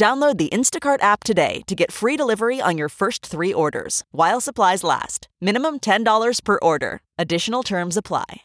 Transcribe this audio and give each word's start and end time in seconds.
Download 0.00 0.38
the 0.38 0.48
Instacart 0.48 1.02
app 1.02 1.24
today 1.24 1.60
to 1.66 1.74
get 1.74 1.92
free 1.92 2.16
delivery 2.16 2.58
on 2.58 2.78
your 2.78 2.88
first 2.88 3.26
three 3.26 3.52
orders 3.52 4.02
while 4.12 4.40
supplies 4.40 4.82
last. 4.82 5.28
Minimum 5.42 5.80
$10 5.80 6.42
per 6.42 6.58
order. 6.62 7.02
Additional 7.18 7.62
terms 7.62 7.98
apply. 7.98 8.40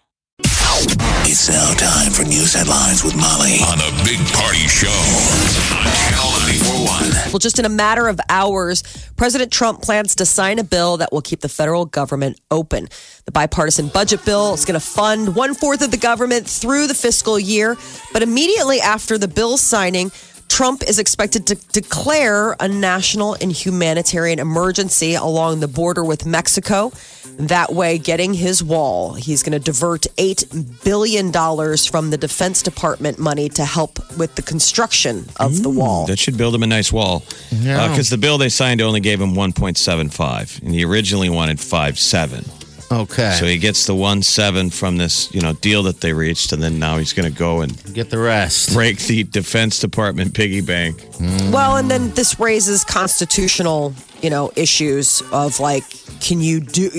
It's 1.28 1.48
now 1.48 1.74
time 1.76 2.12
for 2.12 2.24
news 2.24 2.54
headlines 2.54 3.06
with 3.06 3.16
Molly 3.16 3.60
on 3.72 3.80
a 3.80 4.04
big 4.04 4.20
party 4.34 4.68
show 4.68 4.92
on 4.92 5.88
Channel 5.96 6.32
941. 6.44 7.32
Well, 7.32 7.40
just 7.40 7.58
in 7.58 7.64
a 7.64 7.70
matter 7.70 8.10
of 8.10 8.20
hours, 8.28 8.84
President 9.16 9.50
Trump 9.50 9.82
plans 9.82 10.14
to 10.16 10.26
sign 10.26 10.60
a 10.60 10.64
bill 10.66 10.98
that 10.98 11.14
will 11.14 11.22
keep 11.22 11.40
the 11.40 11.48
federal 11.48 11.86
government 11.86 12.38
open. 12.52 12.90
The 13.24 13.32
bipartisan 13.32 13.88
budget 13.88 14.26
bill 14.26 14.56
is 14.56 14.66
going 14.66 14.78
to 14.78 14.86
fund 14.86 15.38
one 15.38 15.54
fourth 15.54 15.82
of 15.82 15.92
the 15.92 15.98
government 15.98 16.48
through 16.48 16.88
the 16.88 16.94
fiscal 16.94 17.40
year. 17.40 17.78
But 18.12 18.24
immediately 18.24 18.82
after 18.82 19.18
the 19.18 19.30
bill 19.30 19.56
signing, 19.56 20.12
Trump 20.48 20.84
is 20.84 21.00
expected 21.00 21.48
to 21.48 21.56
declare 21.74 22.56
a 22.60 22.68
national 22.68 23.34
and 23.36 23.52
humanitarian 23.52 24.40
emergency 24.40 25.14
along 25.16 25.60
the 25.60 25.68
border 25.68 26.04
with 26.04 26.26
Mexico. 26.26 26.92
That 27.38 27.74
way, 27.74 27.98
getting 27.98 28.34
his 28.34 28.64
wall. 28.64 29.16
He's 29.16 29.44
going 29.44 29.52
to 29.52 29.60
divert 29.60 30.04
$8 30.18 30.84
billion 30.86 31.32
from 31.32 32.10
the 32.10 32.18
Defense 32.18 32.62
Department 32.62 33.20
money 33.20 33.50
to 33.50 33.66
help 33.66 34.00
with 34.18 34.36
the 34.36 34.42
construction 34.42 35.26
of 35.38 35.62
the 35.62 35.70
wall. 35.70 36.06
That 36.06 36.20
should 36.20 36.38
build 36.38 36.56
him 36.56 36.64
a 36.64 36.68
nice 36.68 36.94
wall. 36.94 37.24
Uh, 37.52 37.90
because 37.90 38.10
the 38.10 38.18
bill 38.18 38.38
they 38.38 38.48
signed 38.50 38.82
only 38.82 39.02
gave 39.02 39.20
him 39.20 39.34
1.75, 39.34 40.62
and 40.62 40.74
he 40.74 40.86
originally 40.86 41.30
wanted 41.30 41.58
5.7. 41.58 42.65
Okay. 42.92 43.32
So 43.40 43.46
he 43.46 43.58
gets 43.58 43.86
the 43.86 43.96
one 43.96 44.22
seven 44.22 44.70
from 44.70 44.98
this, 44.98 45.34
you 45.34 45.42
know, 45.42 45.54
deal 45.54 45.84
that 45.84 46.02
they 46.02 46.14
reached, 46.14 46.54
and 46.54 46.62
then 46.62 46.78
now 46.80 46.98
he's 46.98 47.14
going 47.14 47.32
to 47.32 47.38
go 47.38 47.62
and 47.62 47.94
Get 47.94 48.10
the 48.10 48.18
rest. 48.20 48.74
break 48.74 49.00
the 49.00 49.24
Defense 49.24 49.80
Department 49.80 50.34
piggy 50.34 50.62
bank. 50.62 51.04
Well, 51.52 51.78
and 51.78 51.90
then 51.90 52.12
this 52.12 52.40
raises 52.40 52.84
constitutional, 52.84 53.94
you 54.22 54.30
know, 54.30 54.52
issues 54.56 55.22
of 55.32 55.60
like, 55.60 55.84
can 56.20 56.40
you 56.42 56.60
do 56.60 56.90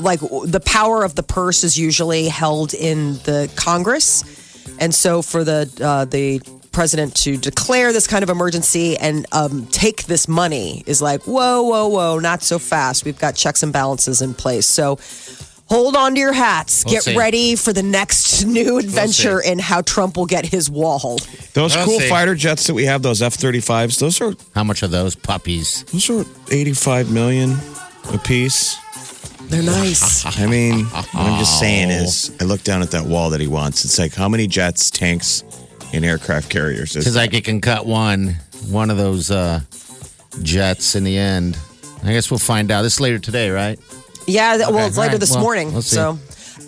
like 0.00 0.20
the 0.20 0.62
power 0.64 1.04
of 1.04 1.14
the 1.14 1.22
purse 1.22 1.62
is 1.64 1.78
usually 1.78 2.28
held 2.28 2.72
in 2.74 3.14
the 3.24 3.50
Congress, 3.54 4.24
and 4.78 4.94
so 4.94 5.22
for 5.22 5.44
the 5.44 5.70
uh, 5.82 6.04
the 6.06 6.40
president 6.74 7.14
to 7.16 7.36
declare 7.36 7.92
this 7.92 8.06
kind 8.06 8.22
of 8.22 8.28
emergency 8.30 8.96
and 8.98 9.24
um, 9.32 9.66
take 9.66 10.04
this 10.04 10.28
money 10.28 10.82
is 10.86 11.00
like, 11.00 11.22
whoa, 11.22 11.62
whoa, 11.62 11.88
whoa, 11.88 12.18
not 12.18 12.42
so 12.42 12.58
fast. 12.58 13.04
We've 13.04 13.18
got 13.18 13.34
checks 13.36 13.62
and 13.62 13.72
balances 13.72 14.20
in 14.20 14.34
place, 14.34 14.66
so. 14.66 14.98
Hold 15.70 15.96
on 15.96 16.12
to 16.14 16.20
your 16.20 16.34
hats. 16.34 16.84
We'll 16.84 16.96
Get 16.96 17.02
see. 17.04 17.16
ready 17.16 17.56
for 17.56 17.72
the 17.72 17.82
next 17.82 18.44
new 18.46 18.76
adventure 18.78 19.40
see. 19.40 19.50
in 19.50 19.58
how 19.58 19.80
Trump 19.80 20.18
will 20.18 20.26
get 20.26 20.44
his 20.44 20.68
wall. 20.70 21.16
Those 21.54 21.74
We'll 21.74 21.86
cool 21.86 22.00
see. 22.00 22.08
fighter 22.10 22.34
jets 22.34 22.66
that 22.66 22.74
we 22.74 22.84
have, 22.84 23.00
those 23.00 23.22
F 23.22 23.34
35s, 23.38 23.98
those 23.98 24.20
are 24.20 24.34
How 24.54 24.62
much 24.62 24.82
are 24.82 24.88
those 24.88 25.14
puppies? 25.16 25.82
those 25.84 26.10
are 26.10 26.26
85 26.52 27.10
million 27.10 27.56
a 28.12 28.18
piece. 28.18 28.76
They're 29.44 29.62
nice. 29.62 30.26
I 30.38 30.46
mean, 30.46 30.84
what 30.84 31.14
I'm 31.14 31.38
just 31.38 31.58
saying 31.58 31.88
is, 31.88 32.30
I 32.42 32.44
look 32.44 32.62
down 32.62 32.82
at 32.82 32.90
that 32.90 33.06
wall 33.06 33.30
that 33.30 33.40
he 33.40 33.46
wants. 33.46 33.86
It's 33.86 33.98
like, 33.98 34.14
how 34.14 34.28
many 34.28 34.46
jets, 34.46 34.90
tanks, 34.90 35.44
and 35.94 36.04
aircraft 36.04 36.50
carriers 36.50 36.96
is 36.96 37.04
Because 37.04 37.16
like 37.16 37.34
it 37.34 37.44
can 37.44 37.60
cut 37.60 37.86
one 37.86 38.36
one 38.68 38.90
of 38.90 38.96
those 38.96 39.30
uh, 39.30 39.60
jets 40.42 40.94
in 40.94 41.04
the 41.04 41.16
end. 41.18 41.58
I 42.02 42.12
guess 42.12 42.30
we'll 42.30 42.38
find 42.38 42.70
out. 42.70 42.82
This 42.82 43.00
later 43.00 43.18
today, 43.18 43.50
right? 43.50 43.78
Yeah, 44.26 44.56
th- 44.56 44.68
well, 44.70 44.86
it's 44.86 44.96
later 44.96 45.08
all 45.10 45.14
right. 45.14 45.20
this 45.20 45.30
Well, 45.32 45.40
morning. 45.40 45.72
we'll 45.72 45.82
so, 45.82 46.18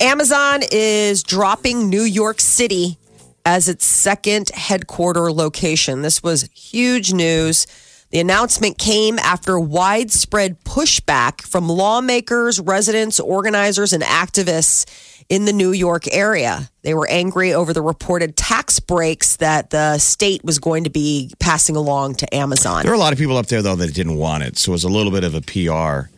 Amazon 0.01 0.61
is 0.71 1.23
dropping 1.23 1.89
New 1.89 2.03
York 2.03 2.41
City 2.41 2.99
as 3.45 3.69
its 3.69 3.85
second 3.85 4.51
headquarter 4.51 5.33
location. 5.33 6.03
This 6.03 6.23
was 6.23 6.49
huge 6.55 7.13
news. 7.13 7.67
The 8.11 8.21
announcement 8.21 8.79
came 8.79 9.19
after 9.19 9.59
widespread 9.59 10.63
pushback 10.65 11.43
from 11.43 11.69
lawmakers, 11.69 12.61
residents, 12.61 13.19
organizers, 13.21 13.93
and 13.93 14.03
activists 14.03 14.85
in 15.29 15.45
the 15.45 15.53
New 15.53 15.73
York 15.73 16.05
area. 16.13 16.71
They 16.83 16.95
were 16.95 17.09
angry 17.09 17.53
over 17.53 17.73
the 17.73 17.83
reported 17.83 18.37
tax 18.37 18.79
breaks 18.81 19.37
that 19.37 19.71
the 19.71 19.99
state 19.99 20.45
was 20.45 20.59
going 20.59 20.85
to 20.85 20.91
be 20.91 21.33
passing 21.41 21.77
along 21.77 22.17
to 22.17 22.35
Amazon. 22.35 22.83
There 22.83 22.93
are 22.93 22.97
a 22.97 22.99
lot 22.99 23.13
of 23.13 23.19
people 23.19 23.37
up 23.37 23.47
there, 23.47 23.63
though, 23.63 23.77
that 23.77 23.93
didn't 23.95 24.17
want 24.17 24.45
it. 24.45 24.57
So 24.59 24.71
it 24.71 24.75
was 24.75 24.85
a 24.85 24.89
little 24.89 25.13
bit 25.13 25.25
of 25.25 25.35
a 25.35 25.41
PR 25.41 26.09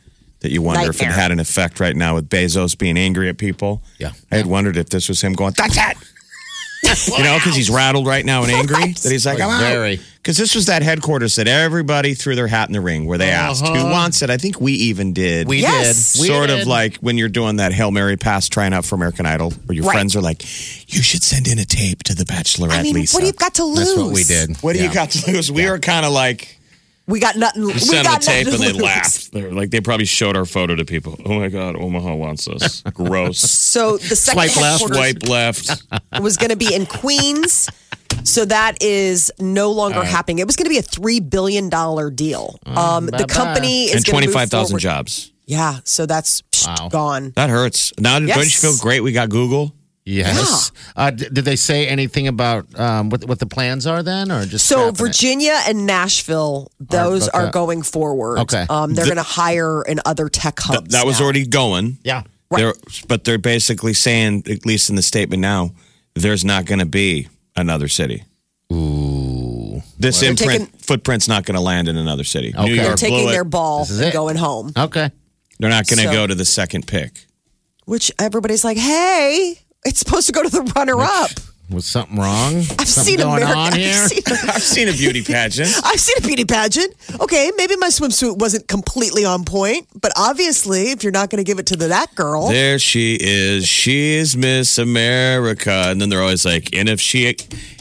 that 0.41 0.53
you 0.53 0.63
wonder 0.63 0.91
if 0.91 1.01
it 1.01 1.07
had 1.07 1.33
an 1.33 1.41
effect 1.41 1.81
right 1.81 1.97
now 1.97 2.15
with 2.15 2.29
Bezos 2.29 2.77
being 2.77 2.97
angry 2.97 3.29
at 3.29 3.39
people. 3.39 3.83
Yeah. 3.99 4.13
I 4.31 4.37
had 4.37 4.47
wondered 4.47 4.77
if 4.77 4.91
this 4.91 5.09
was 5.09 5.21
him 5.21 5.33
going, 5.33 5.55
that's 5.57 5.77
it. 5.77 5.97
you 7.19 7.25
know, 7.25 7.35
because 7.37 7.57
he's 7.57 7.71
rattled 7.71 8.07
right 8.07 8.25
now 8.25 8.43
and 8.45 8.53
angry 8.53 8.93
that 8.93 9.11
he's 9.11 9.27
like, 9.27 9.39
Like, 9.39 9.49
I'm 9.49 9.55
out. 9.55 9.61
very. 9.61 10.01
Because 10.17 10.37
this 10.37 10.55
was 10.55 10.67
that 10.67 10.83
headquarters 10.83 11.37
that 11.37 11.49
everybody 11.49 12.15
threw 12.15 12.35
their 12.35 12.47
hat 12.49 12.69
in 12.69 12.73
the 12.73 12.81
ring 12.81 13.07
where 13.07 13.17
they 13.19 13.33
uh-huh. 13.33 13.51
asked, 13.51 13.67
who 13.67 13.85
wants 13.85 14.21
it? 14.23 14.31
I 14.31 14.37
think 14.37 14.61
we 14.61 14.73
even 14.73 15.13
did. 15.13 15.49
We 15.49 15.61
Yes. 15.61 16.13
did. 16.13 16.21
We 16.23 16.29
sort 16.29 16.49
did. 16.49 16.61
of 16.61 16.67
like 16.67 16.97
when 16.99 17.17
you're 17.17 17.29
doing 17.31 17.57
that 17.57 17.73
Hail 17.73 17.91
Mary 17.91 18.17
pass 18.17 18.49
trying 18.49 18.75
out 18.75 18.85
for 18.85 18.95
American 18.95 19.27
Idol, 19.27 19.53
where 19.67 19.75
your 19.77 19.87
Right. 19.87 19.95
friends 19.95 20.15
are 20.17 20.21
like, 20.21 20.43
you 20.93 21.03
should 21.03 21.23
send 21.23 21.49
in 21.49 21.59
a 21.59 21.65
tape 21.65 22.03
to 22.05 22.15
the 22.15 22.25
Bachelorette, 22.25 22.73
I 22.73 22.83
mean, 22.83 22.95
Lisa. 22.95 23.17
what 23.17 23.21
do 23.21 23.27
you 23.27 23.33
got 23.33 23.55
to 23.55 23.65
lose? 23.65 23.79
That's 23.79 23.97
what 23.99 24.13
we 24.13 24.25
did. 24.25 24.57
What 24.59 24.77
do 24.77 24.83
you 24.83 24.93
got 24.93 25.11
to 25.11 25.31
lose? 25.33 25.51
We 25.51 25.69
were 25.69 25.79
kind 25.79 26.05
of 26.05 26.13
like, 26.13 26.58
We 27.09 27.21
got 27.21 27.37
nothing. 27.37 27.65
We 27.65 27.73
sent 27.79 28.05
them 28.05 28.13
got 28.13 28.23
a 28.23 28.27
tape 28.27 28.47
and 28.47 28.57
they 28.59 28.73
lose. 28.73 28.83
laughed. 28.83 29.33
They 29.33 29.43
were 29.43 29.53
like 29.53 29.71
they 29.71 29.81
probably 29.81 30.05
showed 30.05 30.37
our 30.37 30.45
photo 30.45 30.77
to 30.77 30.85
people. 30.85 31.19
Oh 31.25 31.39
my 31.39 31.49
god, 31.49 31.75
Omaha 31.75 32.15
wants 32.15 32.47
us. 32.49 32.83
Gross. 32.93 33.41
So 33.69 33.97
the 33.97 34.15
second 34.17 34.51
Swipe 34.51 34.63
left, 34.63 34.83
Swipe 34.87 35.29
left. 35.29 35.83
was 36.21 36.37
going 36.37 36.51
to 36.51 36.57
be 36.57 36.75
in 36.75 36.87
Queens. 36.87 37.69
So 38.25 38.45
that 38.45 38.83
is 38.83 39.31
no 39.39 39.71
longer 39.73 40.05
happening. 40.05 40.39
It 40.39 40.47
was 40.47 40.57
going 40.57 40.65
to 40.67 40.71
be 40.71 40.79
a 40.79 40.83
three 40.83 41.21
billion 41.21 41.69
dollar 41.71 42.11
deal. 42.11 42.59
Um, 42.67 43.07
the 43.07 43.13
bye-bye. 43.13 43.25
company 43.27 43.85
is 43.85 43.97
and 43.97 44.07
twenty 44.07 44.27
five 44.27 44.51
thousand 44.51 44.79
jobs. 44.81 45.33
Yeah, 45.47 45.81
so 45.85 46.05
that's 46.05 46.43
psh, 46.53 46.67
Wow. 46.67 46.89
gone. 46.91 47.33
That 47.37 47.49
hurts. 47.49 47.93
Now 47.99 48.19
don't 48.19 48.29
you 48.29 48.45
feel 48.51 48.77
great? 48.77 49.01
We 49.01 49.13
got 49.13 49.31
Google. 49.31 49.75
Yes. 50.09 50.73
Uh, 50.97 51.11
d- 51.11 51.29
did 51.33 51.45
they 51.45 51.57
say 51.57 51.87
anything 51.87 52.29
about 52.29 52.79
um, 52.79 53.11
what 53.11 53.25
what 53.27 53.39
the 53.39 53.47
plans 53.47 53.87
are 53.87 54.03
then, 54.03 54.31
or 54.33 54.47
just 54.47 54.67
So 54.67 54.77
scrapping 54.77 54.95
it? 54.95 54.99
Virginia 54.99 55.59
and 55.67 55.87
Nashville, 55.87 56.71
those 56.81 57.29
okay. 57.29 57.39
are 57.39 57.51
going 57.51 57.83
forward. 57.83 58.39
Okay. 58.39 58.65
um, 58.71 58.95
they're 58.95 59.05
going 59.05 59.17
to 59.19 59.23
hire 59.23 59.83
in 59.83 60.01
other 60.07 60.29
tech 60.29 60.57
Th- 60.57 60.77
hubs. 60.79 60.93
that 60.93 61.05
was 61.05 61.19
now. 61.19 61.25
already 61.25 61.47
going. 61.47 61.99
Yeah. 62.05 62.23
They're, 62.51 62.73
but 63.07 63.25
they're 63.25 63.37
basically 63.37 63.93
saying, 63.93 64.45
at 64.49 64.65
least 64.65 64.89
in 64.89 64.97
the 64.97 65.03
statement 65.03 65.43
now, 65.43 65.73
there's 66.15 66.45
not 66.47 66.65
going 66.65 66.79
to 66.81 66.87
be 66.87 67.29
another 67.57 67.89
city. 67.89 68.25
Ooh. 68.73 69.83
This 69.99 70.21
They're 70.21 70.31
imprint 70.31 70.51
taking- 70.63 70.79
footprint's 70.79 71.29
not 71.29 71.45
going 71.45 71.57
to 71.57 71.61
land 71.61 71.89
in 71.89 71.97
another 71.97 72.25
city. 72.25 72.55
Okay. 72.55 72.65
New 72.65 72.77
They're 72.77 72.77
They're 72.77 72.85
York 72.87 72.99
taking 72.99 73.27
their 73.29 73.45
ball 73.45 73.81
This 73.81 73.91
is 73.91 74.01
and 74.01 74.13
going 74.13 74.37
home. 74.37 74.73
Okay. 74.77 75.11
They're 75.59 75.71
not 75.71 75.87
going 75.89 75.99
to 75.99 76.05
So- 76.07 76.13
go 76.13 76.27
to 76.27 76.35
the 76.35 76.45
second 76.45 76.87
pick. 76.87 77.27
Which 77.85 78.13
everybody's 78.19 78.65
like, 78.65 78.77
hey, 78.77 79.59
it's 79.85 79.99
supposed 79.99 80.27
to 80.27 80.33
go 80.33 80.43
to 80.43 80.49
the 80.49 80.63
runner 80.77 81.01
up. 81.01 81.31
Was 81.71 81.85
something 81.85 82.17
wrong? 82.17 82.57
I've 82.57 82.89
something 82.89 83.05
seen 83.05 83.19
going 83.19 83.43
America. 83.43 83.59
on 83.59 83.73
here. 83.75 83.93
I've 84.03 84.09
seen, 84.09 84.23
I've 84.49 84.63
seen 84.63 84.89
a 84.89 84.93
beauty 84.93 85.23
pageant. 85.23 85.69
I've 85.85 86.01
seen 86.01 86.17
a 86.17 86.27
beauty 86.27 86.47
pageant. 86.47 86.95
Okay, 87.21 87.53
maybe 87.59 87.77
my 87.77 87.89
swimsuit 87.89 88.39
wasn't 88.39 88.67
completely 88.69 89.27
on 89.27 89.45
point, 89.45 89.87
but 90.01 90.11
obviously, 90.17 90.93
if 90.93 91.03
you're 91.03 91.13
not 91.13 91.29
going 91.29 91.45
to 91.45 91.45
give 91.45 91.59
it 91.59 91.67
to 91.67 91.77
the, 91.77 91.89
that 91.89 92.15
girl, 92.15 92.49
There 92.49 92.79
she 92.79 93.19
is. 93.21 93.69
She's 93.69 94.35
Miss 94.35 94.79
America. 94.79 95.85
And 95.89 96.01
then 96.01 96.09
they're 96.09 96.23
always 96.23 96.47
like, 96.47 96.75
and 96.75 96.89
if 96.89 97.03
she, 97.03 97.37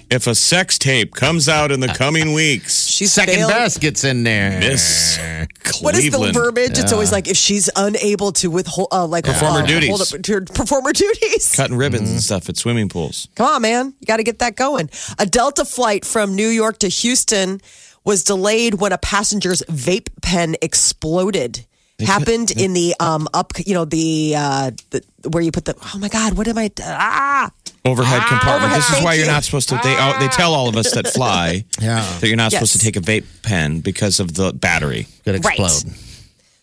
if 0.10 0.28
a 0.28 0.36
sex 0.36 0.78
tape 0.78 1.14
comes 1.14 1.50
out 1.50 1.72
in 1.72 1.80
the 1.80 1.88
coming 1.88 2.34
weeks, 2.34 2.86
she's 2.88 3.12
Second 3.14 3.36
failed. 3.36 3.50
best 3.52 3.82
gets 3.82 4.04
in 4.04 4.24
there. 4.24 4.60
Miss 4.60 5.18
Cleveland. 5.18 5.84
What 5.84 5.96
is 5.96 6.04
the 6.06 6.10
Cleveland. 6.12 6.34
verbiage? 6.34 6.80
It's 6.80 6.94
always 6.94 7.12
like 7.12 7.28
if 7.28 7.38
she's 7.38 7.70
unable 7.76 8.32
to 8.34 8.50
withhold, 8.50 8.88
uh, 8.92 9.06
like 9.06 9.26
Perform 9.26 9.54
her 9.56 9.64
uh, 9.64 9.66
duties. 9.66 9.90
hold 9.90 10.02
up 10.02 10.22
to 10.24 10.34
her 10.34 10.42
performer 10.42 10.94
duties. 10.94 11.54
Cutting 11.56 11.76
ribbons 11.78 12.04
Mm-hmm. 12.04 12.12
and 12.14 12.24
stuff 12.24 12.50
at 12.50 12.58
swimming 12.58 12.90
pools. 12.90 13.28
Come 13.36 13.48
on, 13.48 13.62
man, 13.62 13.94
you 14.00 14.06
got 14.06 14.18
to 14.18 14.24
get 14.24 14.40
that 14.40 14.56
going. 14.56 14.90
A 15.20 15.26
Delta 15.26 15.66
flight 15.66 16.06
from 16.06 16.36
New 16.36 16.48
York 16.50 16.80
to 16.80 16.88
Houston 16.88 17.60
was 18.04 18.24
delayed 18.24 18.76
when 18.76 18.92
a 18.94 18.98
passenger's 18.98 19.62
vape 19.64 20.08
pen 20.22 20.56
exploded. 20.62 21.66
Happened 22.00 22.52
in 22.52 22.74
the 22.74 22.94
um 23.00 23.28
up, 23.34 23.54
you 23.66 23.74
know 23.74 23.84
the 23.84 24.36
uh 24.38 24.70
the, 24.92 25.04
where 25.32 25.42
you 25.42 25.52
put 25.52 25.66
the. 25.66 25.74
Oh 25.96 25.98
my 25.98 26.10
God, 26.10 26.38
what 26.38 26.48
am 26.48 26.56
I? 26.60 26.70
Ah, 26.82 27.50
overhead 27.88 28.20
ah, 28.24 28.28
compartment. 28.28 28.72
Overhead, 28.74 28.78
this 28.82 28.98
is 29.00 29.04
why 29.04 29.14
you're 29.16 29.26
not 29.28 29.44
supposed 29.44 29.70
to. 29.70 29.76
They 29.84 29.96
oh, 29.98 30.18
they 30.20 30.28
tell 30.28 30.54
all 30.54 30.68
of 30.70 30.76
us 30.76 30.92
that 30.94 31.08
ah. 31.08 31.10
fly 31.12 31.66
Yeah. 31.82 32.02
that 32.20 32.28
you're 32.28 32.36
not 32.38 32.52
supposed 32.52 32.74
to 32.74 32.80
take 32.80 32.96
a 32.96 33.02
vape 33.02 33.26
pen 33.42 33.80
because 33.82 34.20
of 34.20 34.34
the 34.34 34.54
battery. 34.54 35.08
Could 35.26 35.44
Right. 35.46 35.58
explode. 35.60 35.94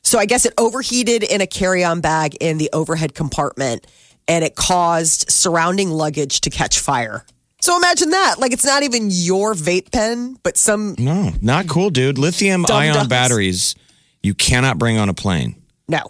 So 0.03 0.19
I 0.19 0.26
guess 0.26 0.44
it 0.44 0.53
overheated 0.59 1.23
in 1.23 1.41
a 1.41 1.47
carry-on 1.47 2.00
bag 2.00 2.37
in 2.41 2.59
the 2.59 2.69
overhead 2.73 3.15
compartment 3.15 3.87
and 4.29 4.44
it 4.44 4.55
caused 4.55 5.31
surrounding 5.31 5.91
luggage 5.91 6.43
to 6.43 6.50
catch 6.50 6.79
fire. 6.79 7.25
So 7.61 7.77
imagine 7.77 8.11
that. 8.11 8.37
Like 8.38 8.53
it's 8.53 8.65
not 8.65 8.82
even 8.82 9.09
your 9.11 9.55
vape 9.55 9.91
pen, 9.91 10.37
but 10.43 10.56
some 10.59 10.94
No, 10.99 11.32
not 11.41 11.67
cool, 11.69 11.88
dude. 11.91 12.19
Lithium 12.19 12.67
ion 12.69 12.93
Dum-dums. 12.93 13.09
batteries 13.09 13.75
you 14.23 14.35
cannot 14.35 14.79
bring 14.79 14.99
on 14.99 15.09
a 15.09 15.15
plane. 15.15 15.55
no. 15.88 16.00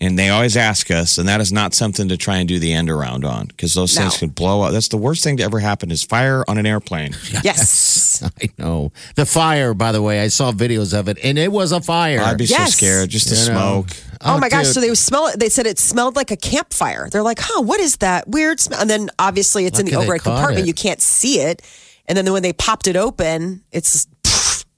And 0.00 0.18
they 0.18 0.28
always 0.28 0.56
ask 0.56 0.90
us, 0.90 1.18
and 1.18 1.28
that 1.28 1.40
is 1.40 1.52
not 1.52 1.72
something 1.72 2.08
to 2.08 2.16
try 2.16 2.38
and 2.38 2.48
do 2.48 2.58
the 2.58 2.72
end 2.72 2.90
around 2.90 3.24
on 3.24 3.46
because 3.46 3.74
those 3.74 3.96
things 3.96 4.14
No. 4.14 4.18
could 4.18 4.34
blow 4.34 4.62
up. 4.62 4.72
That's 4.72 4.88
the 4.88 4.96
worst 4.96 5.22
thing 5.22 5.36
to 5.36 5.44
ever 5.44 5.60
happen 5.60 5.92
is 5.92 6.02
fire 6.02 6.44
on 6.48 6.58
an 6.58 6.66
airplane. 6.66 7.14
Yes. 7.44 8.22
I 8.42 8.48
know. 8.58 8.90
The 9.14 9.24
fire, 9.24 9.72
by 9.72 9.92
the 9.92 10.02
way, 10.02 10.20
I 10.20 10.28
saw 10.28 10.50
videos 10.50 10.98
of 10.98 11.06
it, 11.08 11.18
and 11.22 11.38
it 11.38 11.52
was 11.52 11.70
a 11.70 11.80
fire. 11.80 12.20
I'd 12.20 12.38
be 12.38 12.44
Yes. 12.44 12.72
so 12.74 12.76
scared 12.78 13.10
just 13.10 13.28
to 13.28 13.34
You 13.36 13.52
know. 13.52 13.84
smoke. 13.86 13.96
Oh, 14.20 14.34
oh, 14.34 14.38
my 14.40 14.48
gosh! 14.48 14.66
dude. 14.66 14.74
So 14.74 14.80
they 14.80 14.92
smell 14.94 15.26
it. 15.28 15.38
They 15.38 15.48
said 15.48 15.66
it 15.66 15.78
smelled 15.78 16.16
like 16.16 16.30
a 16.32 16.36
campfire. 16.36 17.08
They're 17.10 17.22
like, 17.22 17.38
"Huh? 17.40 17.62
What 17.62 17.78
is 17.78 17.96
that 17.98 18.26
weird 18.28 18.58
smell?" 18.60 18.80
And 18.80 18.88
then 18.90 19.10
obviously 19.18 19.66
it's 19.66 19.78
in 19.78 19.86
the 19.86 19.92
Lucky 19.92 20.00
they 20.00 20.06
overhead 20.06 20.22
caught 20.22 20.36
compartment. 20.38 20.64
it. 20.64 20.68
You 20.68 20.74
can't 20.74 21.00
see 21.00 21.40
it. 21.40 21.62
And 22.06 22.16
then 22.18 22.32
when 22.32 22.42
they 22.42 22.52
popped 22.52 22.86
it 22.88 22.96
open, 22.96 23.62
it's 23.70 24.06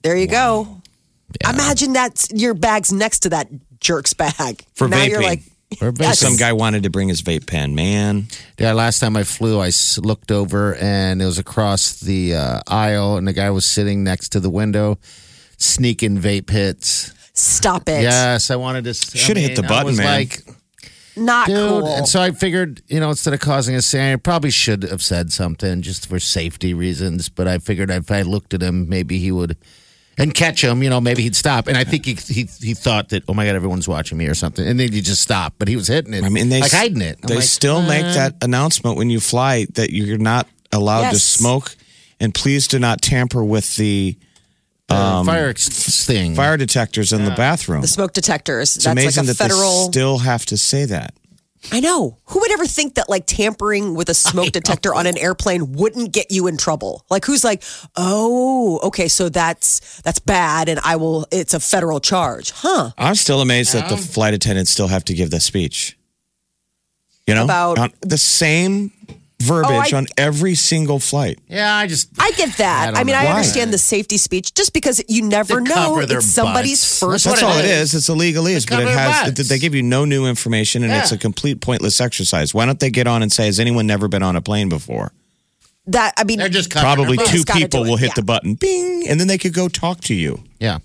there. 0.02 0.16
You 0.16 0.26
go. 0.26 0.82
Imagine 1.48 1.92
that 1.94 2.26
your 2.32 2.54
bag's 2.54 2.92
next 2.92 3.20
to 3.20 3.28
that 3.30 3.48
jerk's 3.80 4.12
bag. 4.14 4.64
For 4.74 4.88
now 4.88 5.02
you're 5.02 5.20
vaping. 5.20 5.24
like, 5.24 5.42
Or 5.82 5.92
Yes. 5.98 6.20
Some 6.20 6.36
guy 6.36 6.52
wanted 6.52 6.84
to 6.84 6.90
bring 6.90 7.08
his 7.08 7.22
vape 7.22 7.46
pen. 7.46 7.74
Man, 7.74 8.28
Yeah, 8.56 8.72
last 8.72 9.00
time 9.00 9.16
I 9.16 9.24
flew, 9.24 9.60
I 9.60 9.72
looked 9.98 10.30
over 10.30 10.76
and 10.76 11.20
it 11.20 11.24
was 11.24 11.38
across 11.38 11.98
the 11.98 12.34
uh, 12.36 12.60
aisle, 12.68 13.16
and 13.16 13.26
the 13.26 13.32
guy 13.32 13.50
was 13.50 13.64
sitting 13.64 14.04
next 14.04 14.28
to 14.30 14.40
the 14.40 14.48
window, 14.48 14.98
sneaking 15.58 16.18
vape 16.18 16.50
hits. 16.50 17.12
"Stop 17.34 17.88
it! 17.88 18.02
Yes, 18.02 18.50
I 18.50 18.56
wanted 18.56 18.84
to. 18.84 18.94
Should've 18.94 19.42
hit 19.42 19.56
the 19.56 19.64
I 19.64 19.68
button, 19.68 19.86
was 19.86 19.98
man. 19.98 20.06
Like, 20.06 20.40
Not 21.16 21.48
dude. 21.48 21.56
cool." 21.56 21.86
And 21.96 22.06
so 22.08 22.22
I 22.22 22.30
figured, 22.30 22.82
you 22.86 23.00
know, 23.00 23.10
instead 23.10 23.34
of 23.34 23.40
causing 23.40 23.74
a 23.74 23.82
scene, 23.82 24.12
I 24.12 24.16
probably 24.16 24.50
should 24.52 24.84
have 24.84 25.02
said 25.02 25.32
something 25.32 25.82
just 25.82 26.08
for 26.08 26.20
safety 26.20 26.74
reasons. 26.74 27.28
But 27.28 27.48
I 27.48 27.58
figured 27.58 27.90
if 27.90 28.10
I 28.12 28.22
looked 28.22 28.54
at 28.54 28.62
him, 28.62 28.88
maybe 28.88 29.18
he 29.18 29.32
would. 29.32 29.56
And 30.18 30.32
catch 30.32 30.64
him, 30.64 30.82
you 30.82 30.88
know, 30.88 30.98
maybe 31.00 31.22
he'd 31.22 31.36
stop. 31.36 31.66
And 31.68 31.76
I 31.76 31.84
think 31.84 32.06
he, 32.06 32.14
he 32.14 32.48
he 32.58 32.72
thought 32.72 33.10
that, 33.10 33.24
oh 33.28 33.34
my 33.34 33.44
god, 33.44 33.54
everyone's 33.54 33.86
watching 33.86 34.16
me 34.16 34.26
or 34.26 34.34
something. 34.34 34.66
And 34.66 34.80
then 34.80 34.90
he 34.90 35.02
just 35.02 35.20
stopped. 35.20 35.58
But 35.58 35.68
he 35.68 35.76
was 35.76 35.88
hitting 35.88 36.14
it. 36.14 36.24
I 36.24 36.30
mean, 36.30 36.48
they 36.48 36.60
like 36.60 36.72
hiding 36.72 37.02
it. 37.02 37.18
I'm 37.22 37.28
They 37.28 37.34
like, 37.36 37.44
still 37.44 37.82
make 37.82 38.04
uh, 38.04 38.14
that 38.14 38.34
announcement 38.40 38.96
when 38.96 39.10
you 39.10 39.20
fly 39.20 39.66
that 39.74 39.90
you're 39.90 40.16
not 40.16 40.46
allowed 40.72 41.10
to 41.10 41.18
smoke, 41.18 41.76
and 42.18 42.34
please 42.34 42.66
do 42.66 42.78
not 42.78 43.02
tamper 43.02 43.44
with 43.44 43.76
the 43.76 44.16
uh, 44.88 45.22
fire 45.24 45.48
ex- 45.48 46.06
thing. 46.06 46.34
fire 46.34 46.56
detectors 46.56 47.12
in 47.12 47.24
the 47.26 47.32
bathroom. 47.32 47.82
the 47.82 47.86
smoke 47.88 48.12
detectors. 48.14 48.76
It's 48.76 48.84
that's 48.86 48.96
like 48.96 49.04
amazing 49.04 49.24
a 49.24 49.26
that 49.26 49.36
federal. 49.36 49.86
they 49.86 49.92
still 49.92 50.18
have 50.18 50.46
to 50.46 50.56
say 50.56 50.86
that. 50.86 51.12
I 51.72 51.80
know. 51.80 52.16
Who 52.26 52.40
would 52.40 52.52
ever 52.52 52.66
think 52.66 52.94
that 52.94 53.08
like 53.08 53.24
tampering 53.26 53.94
with 53.94 54.08
a 54.08 54.14
smoke 54.28 54.52
detector 54.52 54.94
on 54.94 55.06
an 55.06 55.18
airplane 55.18 55.72
wouldn't 55.72 56.12
get 56.12 56.30
you 56.30 56.46
in 56.46 56.56
trouble? 56.56 57.04
Like 57.10 57.24
who's 57.24 57.44
like, 57.44 57.62
"Oh, 57.96 58.80
okay, 58.84 59.08
so 59.08 59.28
that's 59.28 60.00
that's 60.02 60.18
bad 60.18 60.68
and 60.68 60.80
I 60.84 60.96
will 60.96 61.26
it's 61.30 61.54
a 61.54 61.60
federal 61.60 62.00
charge." 62.00 62.50
Huh. 62.52 62.90
I'm 62.96 63.14
still 63.14 63.40
amazed 63.40 63.74
that 63.74 63.88
the 63.88 63.96
flight 63.96 64.34
attendants 64.34 64.70
still 64.70 64.88
have 64.88 65.04
to 65.06 65.14
give 65.14 65.30
the 65.30 65.40
speech. 65.40 65.98
You 67.26 67.34
know, 67.34 67.44
About- 67.44 67.92
the 68.02 68.18
same 68.18 68.92
Oh, 69.38 69.44
verbiage 69.44 69.92
Oh, 69.92 69.96
I- 69.96 69.98
on 69.98 70.06
every 70.16 70.54
single 70.54 70.98
flight. 70.98 71.38
Yeah, 71.48 71.74
I 71.74 71.86
just 71.86 72.08
I 72.18 72.30
get 72.32 72.56
that. 72.56 72.94
I 72.94 73.00
I, 73.00 73.04
mean, 73.04 73.12
know. 73.14 73.20
I 73.20 73.24
Why? 73.26 73.30
understand 73.32 73.72
the 73.72 73.78
safety 73.78 74.16
speech 74.16 74.54
just 74.54 74.72
because 74.72 75.02
you 75.08 75.22
never 75.22 75.56
To 75.56 75.60
know 75.60 75.74
cover 75.74 76.06
their 76.06 76.18
it's 76.18 76.26
somebody's 76.26 76.80
butts. 76.82 76.98
first 77.00 77.24
That's 77.26 77.42
all 77.42 77.58
it 77.58 77.64
it 77.66 77.70
is. 77.70 77.94
is. 77.94 77.94
It's 77.96 78.08
a 78.08 78.12
legalese, 78.12 78.68
but 78.68 78.80
it 78.80 78.88
has. 78.88 79.34
butts. 79.34 79.48
They 79.48 79.58
give 79.58 79.74
you 79.74 79.82
no 79.82 80.04
new 80.04 80.26
information, 80.26 80.82
and 80.84 80.92
it's 80.92 81.12
a 81.12 81.18
complete 81.18 81.60
pointless 81.60 82.00
exercise. 82.00 82.54
Why 82.54 82.64
don't 82.66 82.80
they 82.80 82.90
get 82.90 83.06
on 83.06 83.22
and 83.22 83.30
say, 83.32 83.46
"Has 83.46 83.60
anyone 83.60 83.86
never 83.86 84.08
been 84.08 84.22
on 84.22 84.36
a 84.36 84.40
plane 84.40 84.68
before?" 84.68 85.12
that 85.88 86.14
I 86.16 86.24
mean 86.24 86.38
they're 86.38 86.48
just 86.48 86.70
Probably 86.70 87.16
two 87.18 87.44
people 87.44 87.82
will 87.84 87.96
hit 87.96 88.08
yeah. 88.08 88.14
the 88.16 88.22
button, 88.22 88.54
bing, 88.54 89.06
and 89.08 89.20
then 89.20 89.28
they 89.28 89.38
could 89.38 89.54
go 89.54 89.68
talk 89.68 90.00
to 90.02 90.14
you. 90.14 90.42
Yeah. 90.58 90.78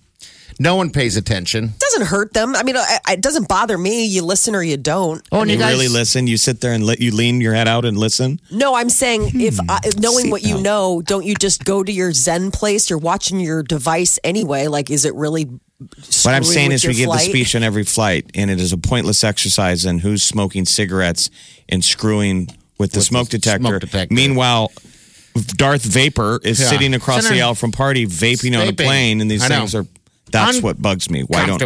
No 0.61 0.75
one 0.75 0.91
pays 0.91 1.17
attention. 1.17 1.73
doesn't 1.79 2.05
hurt 2.05 2.33
them. 2.33 2.55
I 2.55 2.61
mean, 2.61 2.77
I- 2.77 2.99
I- 3.05 3.13
it 3.13 3.21
doesn't 3.21 3.47
bother 3.47 3.77
me. 3.77 4.05
You 4.05 4.21
listen 4.23 4.55
or 4.55 4.61
you 4.61 4.77
don't. 4.77 5.21
Oh, 5.31 5.41
and 5.41 5.49
you 5.49 5.57
you 5.57 5.61
guys 5.61 5.73
really 5.73 5.87
listen. 5.87 6.27
You 6.27 6.37
sit 6.37 6.61
there 6.61 6.71
and 6.71 6.85
let 6.85 7.01
you 7.01 7.11
lean 7.11 7.41
your 7.41 7.53
head 7.55 7.67
out 7.67 7.83
and 7.83 7.97
listen. 7.97 8.39
No, 8.51 8.75
I'm 8.75 8.89
saying 8.89 9.31
hmm. 9.31 9.41
if 9.41 9.59
I, 9.67 9.79
knowing 9.97 10.29
what 10.29 10.43
you 10.43 10.61
know, 10.61 11.01
don't 11.01 11.25
you 11.25 11.33
just 11.33 11.65
go 11.65 11.83
to 11.83 11.91
your 11.91 12.13
Zen 12.13 12.51
place? 12.51 12.89
You're 12.91 12.99
watching 12.99 13.39
your 13.39 13.63
device 13.63 14.19
anyway. 14.23 14.67
Like, 14.67 14.89
is 14.91 15.03
it 15.03 15.15
really? 15.15 15.45
What 15.45 16.27
I'm 16.35 16.43
saying 16.43 16.71
is, 16.73 16.83
your 16.83 16.91
we 16.91 16.97
give 16.97 17.09
the 17.11 17.17
speech 17.17 17.55
on 17.55 17.63
every 17.63 17.83
flight, 17.83 18.29
and 18.35 18.51
it 18.51 18.59
is 18.61 18.71
a 18.71 18.77
pointless 18.77 19.23
exercise 19.23 19.83
And 19.83 19.99
who's 20.01 20.21
smoking 20.21 20.65
cigarettes 20.65 21.31
and 21.69 21.83
screwing 21.83 22.49
with 22.77 22.91
the 22.91 22.99
With 22.99 23.05
smoke 23.07 23.29
the 23.29 23.39
detector. 23.39 23.63
smoke 23.67 23.81
detector. 23.81 24.13
Meanwhile, 24.13 24.71
Darth 25.57 25.81
Vapor 25.83 26.39
is 26.43 26.59
Yeah. 26.59 26.67
sitting 26.69 26.93
across 26.93 27.23
Sitting- 27.23 27.37
the 27.39 27.41
aisle 27.43 27.55
from 27.55 27.71
party, 27.71 28.05
vaping 28.05 28.59
on 28.61 28.67
a 28.67 28.73
plane, 28.73 29.21
and 29.21 29.29
these 29.31 29.41
I 29.41 29.47
know. 29.47 29.57
things 29.59 29.73
are. 29.75 29.87
That's 30.31 30.61
what 30.61 30.81
bugs 30.81 31.09
me. 31.09 31.21
Why 31.21 31.45
don't 31.45 31.61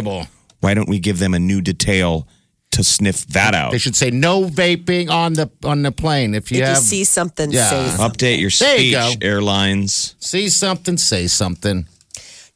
Why 0.60 0.74
don't 0.74 0.88
we 0.88 0.98
give 0.98 1.18
them 1.18 1.34
a 1.34 1.38
new 1.38 1.60
detail 1.60 2.26
to 2.72 2.82
sniff 2.84 3.26
that 3.28 3.54
out? 3.54 3.72
They 3.72 3.78
should 3.78 3.96
say 3.96 4.10
no 4.10 4.44
vaping 4.44 5.10
on 5.10 5.34
the 5.34 5.50
on 5.64 5.82
the 5.82 5.92
plane. 5.92 6.34
If 6.34 6.50
you 6.50 6.62
If 6.62 6.68
have 6.68 6.76
you 6.78 6.82
see 6.82 7.04
something, 7.04 7.50
Yeah. 7.52 7.70
say 7.70 7.96
something. 7.96 8.10
Update 8.28 8.40
your 8.40 8.50
There 8.50 8.78
you 8.78 9.16
airlines. 9.22 10.14
see 10.18 10.48
something, 10.48 10.96
say 10.98 11.26
something. 11.26 11.86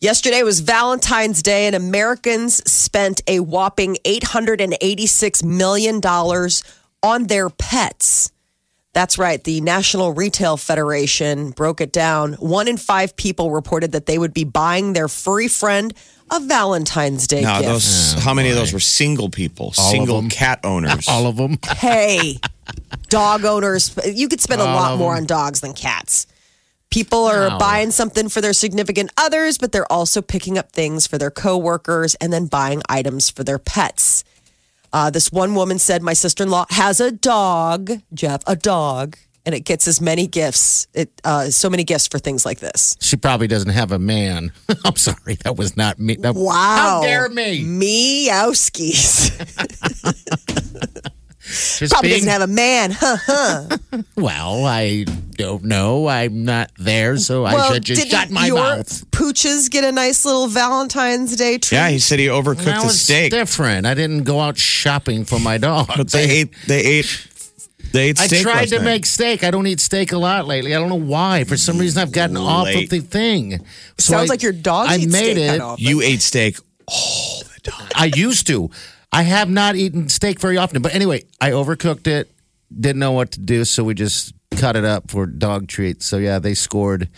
Yesterday 0.01 0.43
was 0.43 0.61
Valentine's 0.61 1.43
Day, 1.43 1.67
and 1.67 1.77
Americans 1.77 2.63
spent 2.71 3.21
a 3.29 3.41
whopping 3.41 3.99
$886 4.07 5.45
million 5.45 6.01
on 7.03 7.27
their 7.27 7.51
pets. 7.51 8.33
That's 8.93 9.19
right. 9.19 9.43
The 9.43 9.61
National 9.61 10.13
Retail 10.13 10.57
Federation 10.57 11.51
broke 11.51 11.81
it 11.81 11.93
down. 11.93 12.33
One 12.35 12.67
in 12.67 12.77
five 12.77 13.15
people 13.17 13.53
reported 13.53 13.93
that 13.93 14.07
they 14.07 14.19
would 14.19 14.35
be 14.35 14.43
buying 14.45 14.95
their 14.95 15.07
furry 15.09 15.47
friend 15.49 15.95
a 16.33 16.41
Valentine's 16.41 17.27
Day 17.27 17.43
Now, 17.43 17.59
gift. 17.61 17.71
those 17.73 18.15
oh, 18.17 18.21
how 18.21 18.35
many 18.35 18.51
of 18.51 18.57
those 18.57 18.73
were 18.73 18.81
single 18.81 19.31
people, 19.31 19.67
All 19.79 19.85
of 19.87 19.91
single 19.91 20.21
them. 20.21 20.29
cat 20.31 20.61
owners? 20.65 21.05
All 21.09 21.27
of 21.27 21.37
them. 21.37 21.59
hey, 21.77 22.39
dog 23.09 23.45
owners, 23.45 23.97
you 24.07 24.29
could 24.29 24.41
spend 24.41 24.61
a 24.61 24.65
lot 24.65 24.99
more 24.99 25.17
on 25.17 25.25
dogs 25.27 25.61
than 25.61 25.73
cats. 25.73 26.27
People 26.91 27.25
are 27.27 27.49
Wow. 27.51 27.59
buying 27.59 27.91
something 27.93 28.29
for 28.29 28.41
their 28.41 28.53
significant 28.53 29.11
others, 29.17 29.59
but 29.59 29.71
they're 29.73 29.91
also 29.93 30.21
picking 30.23 30.59
up 30.59 30.73
things 30.73 31.07
for 31.07 31.19
their 31.19 31.31
coworkers 31.31 32.15
and 32.17 32.33
then 32.33 32.47
buying 32.47 32.83
items 32.89 33.31
for 33.31 33.45
their 33.45 33.59
pets. 33.59 34.25
Uh, 34.93 35.11
this 35.11 35.31
one 35.33 35.55
woman 35.55 35.79
said, 35.79 36.03
"My 36.03 36.13
sister-in-law 36.15 36.67
has 36.71 37.01
a 37.01 37.11
dog, 37.13 37.91
Jeff, 38.13 38.43
a 38.47 38.57
dog, 38.57 39.17
and 39.47 39.55
it 39.55 39.61
gets 39.61 39.87
as 39.89 40.01
many 40.01 40.27
gifts, 40.27 40.87
it 40.95 41.11
uh, 41.25 41.51
so 41.51 41.71
many 41.71 41.85
gifts 41.85 42.07
for 42.09 42.19
things 42.19 42.45
like 42.45 42.59
this." 42.61 42.97
She 43.01 43.17
probably 43.17 43.47
doesn't 43.47 43.71
have 43.71 43.93
a 43.93 43.99
man. 43.99 44.53
I'm 44.85 44.97
sorry, 44.97 45.37
that 45.45 45.57
was 45.57 45.77
not 45.77 45.99
me. 45.99 46.17
That- 46.17 46.35
Wow! 46.35 46.53
How 46.53 47.03
dare 47.03 47.29
me? 47.29 47.65
Meowskis. 47.65 49.31
Just 51.81 51.93
Probably 51.93 52.11
being- 52.11 52.25
doesn't 52.27 52.33
have 52.41 52.43
a 52.43 52.53
man, 52.53 52.91
huh? 52.93 53.17
huh. 53.27 53.77
Well, 54.17 54.65
I 54.67 55.05
don't 55.33 55.65
know. 55.65 56.07
I'm 56.09 56.45
not 56.45 56.71
there, 56.79 57.17
so 57.17 57.45
I 57.47 57.73
should 57.73 57.85
just 57.85 58.03
didn't 58.03 58.11
shut 58.13 58.31
my 58.31 58.47
your 58.47 58.57
mouth. 58.57 59.11
Pooches 59.11 59.71
get 59.71 59.83
a 59.85 59.91
nice 59.91 60.25
little 60.27 60.47
Valentine's 60.47 61.35
Day 61.37 61.57
treat. 61.59 61.77
Yeah, 61.79 61.89
he 61.89 61.99
said 61.99 62.19
he 62.19 62.27
overcooked 62.27 62.65
That 62.67 62.81
the 62.81 62.87
was 62.87 63.01
steak, 63.01 63.31
different. 63.31 63.87
I 63.87 63.95
didn't 63.95 64.25
go 64.25 64.41
out 64.41 64.59
shopping 64.59 65.25
for 65.25 65.41
my 65.41 65.57
dog. 65.59 65.89
but 65.97 66.11
they 66.13 66.29
ate. 66.41 66.55
They 66.67 66.81
ate. 66.85 67.27
They 67.93 68.11
ate 68.11 68.19
steak. 68.19 68.41
I 68.41 68.43
tried 68.43 68.55
last 68.61 68.69
to 68.69 68.77
night. 68.77 68.85
make 68.85 69.07
steak. 69.07 69.43
I 69.43 69.51
don't 69.51 69.67
eat 69.67 69.81
steak 69.81 70.13
a 70.13 70.19
lot 70.19 70.47
lately. 70.47 70.75
I 70.75 70.79
don't 70.79 70.91
know 70.91 70.95
why. 70.95 71.45
For 71.45 71.57
some 71.57 71.79
reason, 71.79 72.01
I've 72.03 72.13
gotten 72.13 72.37
off 72.37 72.69
of 72.69 72.89
the 72.91 73.01
thing. 73.01 73.59
So 73.99 74.13
Sounds 74.13 74.29
I- 74.31 74.35
like 74.35 74.43
your 74.43 74.53
dog 74.53 74.87
I 74.89 74.97
eats 74.99 75.11
made 75.13 75.33
steak 75.33 75.37
it. 75.39 75.49
kind 75.49 75.63
of. 75.63 75.81
You 75.81 76.03
ate 76.03 76.21
steak. 76.21 76.59
All 76.87 77.43
the 77.55 77.71
time. 77.71 77.89
I 77.95 78.11
used 78.15 78.47
to. 78.49 78.71
I 79.13 79.23
have 79.23 79.51
not 79.51 79.77
eaten 79.77 80.09
steak 80.09 80.41
very 80.41 80.57
often. 80.57 80.83
But 80.83 80.95
anyway, 80.95 81.25
I 81.41 81.51
overcooked 81.51 82.07
it. 82.07 82.31
Didn't 82.79 83.01
know 83.01 83.13
what 83.13 83.33
to 83.33 83.41
do, 83.41 83.65
so 83.65 83.83
we 83.83 83.95
just 83.95 84.33
cut 84.57 84.77
it 84.77 84.85
up 84.85 85.11
for 85.11 85.27
dog 85.27 85.67
treats. 85.67 86.07
So 86.07 86.19
yeah, 86.19 86.39
they 86.39 86.55
scored 86.55 87.09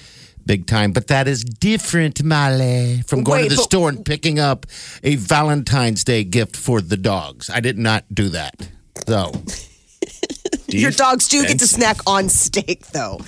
big 0.47 0.67
time. 0.67 0.93
But 0.93 1.09
that 1.09 1.29
is 1.29 1.45
different, 1.45 2.23
Molly, 2.25 3.03
from 3.07 3.23
going 3.23 3.43
Wait, 3.43 3.49
to 3.51 3.55
the 3.55 3.57
but- 3.57 3.65
store 3.65 3.89
and 3.91 4.05
picking 4.05 4.39
up 4.39 4.67
a 5.03 5.17
Valentine's 5.17 6.05
Day 6.05 6.25
gift 6.25 6.57
for 6.57 6.81
the 6.81 6.97
dogs. 6.97 7.51
I 7.51 7.61
did 7.61 7.79
not 7.79 8.05
do 8.13 8.31
that. 8.31 8.55
So 9.07 9.33
Your 10.69 10.91
dogs 10.91 11.29
do 11.29 11.47
get 11.47 11.59
to 11.59 11.67
snack 11.67 11.99
on 12.07 12.29
steak, 12.31 12.87
though. 12.89 13.21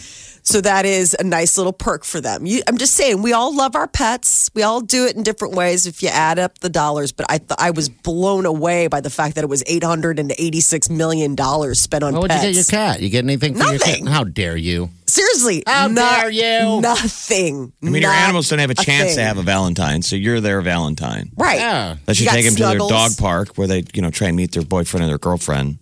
So 0.46 0.60
that 0.60 0.84
is 0.84 1.16
a 1.18 1.24
nice 1.24 1.56
little 1.56 1.72
perk 1.72 2.04
for 2.04 2.20
them. 2.20 2.44
You, 2.44 2.60
I'm 2.68 2.76
just 2.76 2.92
saying, 2.94 3.22
we 3.22 3.32
all 3.32 3.56
love 3.56 3.74
our 3.74 3.88
pets. 3.88 4.50
We 4.54 4.62
all 4.62 4.82
do 4.82 5.06
it 5.06 5.16
in 5.16 5.22
different 5.22 5.54
ways 5.54 5.86
if 5.86 6.02
you 6.02 6.10
add 6.10 6.38
up 6.38 6.58
the 6.58 6.68
dollars. 6.68 7.12
But 7.12 7.24
I 7.30 7.38
th- 7.38 7.52
I 7.58 7.70
was 7.70 7.88
blown 7.88 8.44
away 8.44 8.86
by 8.88 9.00
the 9.00 9.08
fact 9.08 9.36
that 9.36 9.44
it 9.44 9.48
was 9.48 9.64
886 9.66 10.90
million 10.90 11.34
dollars 11.34 11.80
spent 11.80 12.04
on 12.04 12.12
What 12.12 12.22
would 12.22 12.30
you 12.30 12.36
pets. 12.36 12.46
get 12.46 12.56
your 12.56 12.64
cat? 12.80 13.00
You 13.00 13.08
get 13.08 13.24
anything 13.24 13.54
for 13.54 13.64
your 13.64 13.72
Nothing. 13.72 14.04
cat? 14.04 14.12
How 14.12 14.24
dare 14.24 14.56
you? 14.56 14.90
Seriously, 15.06 15.62
How 15.66 15.86
not- 15.88 16.20
dare 16.20 16.30
you? 16.30 16.80
Nothing. 16.82 17.72
I 17.82 17.86
mean, 17.86 18.02
your 18.02 18.10
Not 18.10 18.18
animals 18.24 18.48
don't 18.50 18.58
have 18.58 18.70
a 18.70 18.74
chance 18.74 19.14
to 19.14 19.22
have 19.22 19.38
a 19.38 19.42
Valentine, 19.42 20.02
so 20.02 20.14
you're 20.16 20.40
their 20.40 20.60
Valentine. 20.60 21.30
right. 21.36 21.58
Yeah. 21.58 21.96
Unless 22.06 22.20
you, 22.20 22.24
You 22.26 22.30
take 22.32 22.44
them 22.44 22.54
to 22.56 22.64
their 22.66 22.78
dog 22.78 23.16
park 23.16 23.56
where 23.56 23.66
they, 23.66 23.84
you 23.94 24.02
know, 24.02 24.10
try 24.10 24.26
and 24.28 24.36
meet 24.36 24.52
their 24.52 24.62
boyfriend 24.64 25.04
or 25.04 25.08
their 25.08 25.18
girlfriend. 25.18 25.78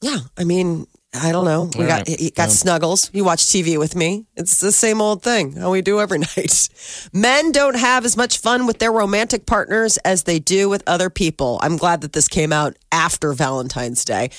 Yeah, 0.00 0.18
I 0.36 0.44
mean, 0.44 0.86
I 1.14 1.32
don't 1.32 1.44
know. 1.44 1.70
We 1.78 1.86
got 1.86 2.08
right. 2.08 2.34
got 2.34 2.50
snuggles. 2.50 3.10
You 3.12 3.24
watch 3.24 3.46
TV 3.46 3.78
with 3.78 3.96
me. 3.96 4.26
It's 4.36 4.60
the 4.60 4.72
same 4.72 5.00
old 5.00 5.22
thing. 5.22 5.52
How 5.52 5.70
we 5.70 5.80
do 5.82 6.00
every 6.00 6.18
night. 6.36 6.68
Men 7.12 7.52
don't 7.52 7.76
have 7.78 8.04
as 8.04 8.16
much 8.16 8.38
fun 8.38 8.66
with 8.66 8.78
their 8.78 8.92
romantic 8.92 9.46
partners 9.46 9.96
as 9.98 10.24
they 10.24 10.38
do 10.38 10.68
with 10.68 10.82
other 10.86 11.08
people. 11.10 11.58
I'm 11.62 11.76
glad 11.76 12.02
that 12.02 12.12
this 12.12 12.28
came 12.28 12.52
out 12.52 12.76
after 12.92 13.32
Valentine's 13.32 14.04
Day. 14.04 14.30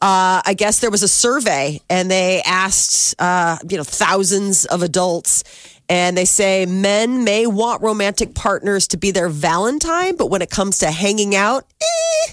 Uh, 0.00 0.42
I 0.44 0.54
guess 0.56 0.80
there 0.80 0.90
was 0.90 1.04
a 1.04 1.08
survey, 1.08 1.80
and 1.88 2.10
they 2.10 2.42
asked, 2.42 3.14
uh, 3.20 3.58
you 3.68 3.76
know, 3.76 3.84
thousands 3.84 4.64
of 4.64 4.82
adults, 4.82 5.44
and 5.88 6.16
they 6.16 6.24
say 6.24 6.66
men 6.66 7.22
may 7.22 7.46
want 7.46 7.82
romantic 7.82 8.34
partners 8.34 8.88
to 8.88 8.96
be 8.96 9.12
their 9.12 9.28
Valentine, 9.28 10.16
but 10.16 10.26
when 10.26 10.42
it 10.42 10.50
comes 10.50 10.78
to 10.78 10.90
hanging 10.90 11.36
out, 11.36 11.66
eh, 11.80 12.32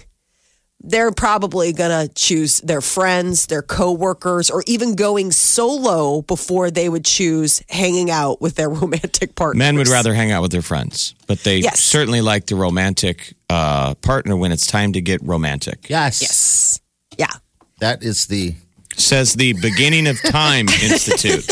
they're 0.82 1.12
probably 1.12 1.74
going 1.74 2.08
to 2.08 2.14
choose 2.14 2.62
their 2.62 2.80
friends, 2.82 3.48
their 3.48 3.62
coworkers, 3.62 4.50
or 4.50 4.64
even 4.66 4.96
going 4.96 5.32
solo 5.32 6.22
before 6.22 6.72
they 6.72 6.88
would 6.88 7.04
choose 7.06 7.62
hanging 7.70 8.10
out 8.10 8.40
with 8.42 8.56
their 8.56 8.70
romantic 8.82 9.36
partner. 9.36 9.60
Men 9.60 9.78
would 9.78 9.88
rather 9.90 10.14
hang 10.14 10.32
out 10.32 10.42
with 10.42 10.52
their 10.52 10.62
friends, 10.62 11.16
but 11.28 11.40
they 11.44 11.58
Yes. 11.60 11.82
certainly 11.82 12.22
like 12.22 12.46
the 12.48 12.56
romantic 12.56 13.34
uh, 13.50 13.94
partner 13.96 14.38
when 14.38 14.52
it's 14.52 14.66
time 14.68 14.94
to 14.94 15.02
get 15.02 15.22
romantic. 15.24 15.90
Yes. 15.90 16.22
Yes. 16.22 16.80
Yeah. 17.18 17.34
That 17.80 18.04
is 18.04 18.28
the. 18.28 18.56
Says 18.96 19.34
the 19.34 19.54
Beginning 19.62 20.08
of 20.08 20.22
Time 20.22 20.68
Institute. 20.84 21.46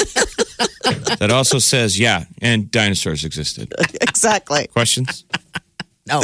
that 1.20 1.30
also 1.32 1.60
says, 1.60 1.98
yeah, 2.00 2.26
and 2.42 2.70
dinosaurs 2.72 3.24
existed. 3.26 3.74
Exactly. 4.02 4.68
Questions? 4.68 5.26
No, 6.08 6.22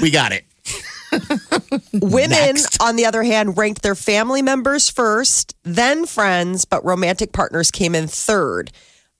we 0.00 0.10
got 0.10 0.32
it. 0.32 0.44
Women, 1.92 2.56
on 2.80 2.96
the 2.96 3.04
other 3.06 3.22
hand, 3.22 3.56
ranked 3.56 3.82
their 3.82 3.94
family 3.94 4.42
members 4.42 4.90
first, 4.90 5.54
then 5.62 6.06
friends, 6.06 6.64
but 6.64 6.84
romantic 6.84 7.32
partners 7.32 7.70
came 7.70 7.94
in 7.94 8.06
third. 8.06 8.72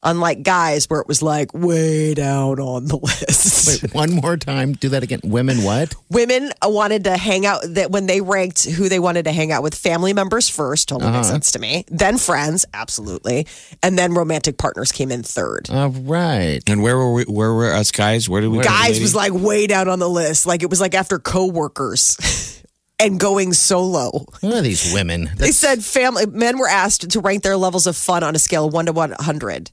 Unlike 0.07 0.45
guys, 0.45 0.89
where 0.89 1.01
it 1.01 1.09
was 1.09 1.21
like 1.21 1.53
way 1.53 2.15
down 2.15 2.61
on 2.61 2.87
the 2.87 2.97
list. 3.03 3.83
Wait, 3.83 3.93
one 3.93 4.13
more 4.13 4.37
time. 4.37 4.73
Do 4.75 4.91
that 4.91 5.03
again. 5.03 5.21
Women, 5.25 5.65
what? 5.65 5.95
Women 6.09 6.53
uh, 6.65 6.69
wanted 6.71 7.05
to 7.05 7.17
hang 7.17 7.45
out 7.45 7.63
that 7.67 7.91
when 7.91 8.07
they 8.07 8.21
ranked 8.21 8.65
who 8.65 8.89
they 8.89 9.01
wanted 9.01 9.25
to 9.25 9.33
hang 9.33 9.51
out 9.51 9.65
with, 9.65 9.75
family 9.75 10.13
members 10.13 10.49
first, 10.49 10.89
totally 10.89 11.11
makes 11.11 11.27
uh-huh. 11.27 11.35
sense 11.35 11.53
to 11.53 11.59
me. 11.59 11.85
Then 11.89 12.19
friends, 12.19 12.65
absolutely, 12.73 13.49
and 13.83 13.99
then 13.99 14.15
romantic 14.15 14.59
partners 14.59 14.93
came 14.93 15.11
in 15.11 15.25
third. 15.25 15.69
All 15.71 15.91
right. 15.91 16.61
And 16.69 16.85
where 16.85 16.97
were 16.97 17.13
we? 17.13 17.25
Where 17.25 17.53
were 17.53 17.73
us 17.73 17.91
guys? 17.91 18.29
Where 18.29 18.41
did 18.41 18.53
we? 18.53 18.63
Guys 18.63 19.01
was 19.01 19.15
like 19.15 19.33
way 19.33 19.67
down 19.67 19.89
on 19.89 19.99
the 19.99 20.09
list. 20.09 20.47
Like 20.47 20.63
it 20.63 20.71
was 20.71 20.81
like 20.81 20.95
after 20.95 21.19
coworkers 21.19 22.63
and 22.99 23.19
going 23.19 23.53
solo. 23.53 24.27
Who 24.41 24.55
are 24.55 24.63
these 24.63 24.93
women? 24.95 25.31
They 25.37 25.51
said 25.51 25.85
family 25.85 26.27
men 26.27 26.59
were 26.59 26.69
asked 26.69 27.11
to 27.11 27.21
rank 27.21 27.43
their 27.43 27.57
levels 27.57 27.87
of 27.87 27.97
fun 27.97 28.23
on 28.23 28.35
a 28.35 28.39
scale 28.39 28.67
of 28.67 28.73
one 28.73 28.87
to 28.87 28.93
one 28.93 29.13
hundred. 29.19 29.71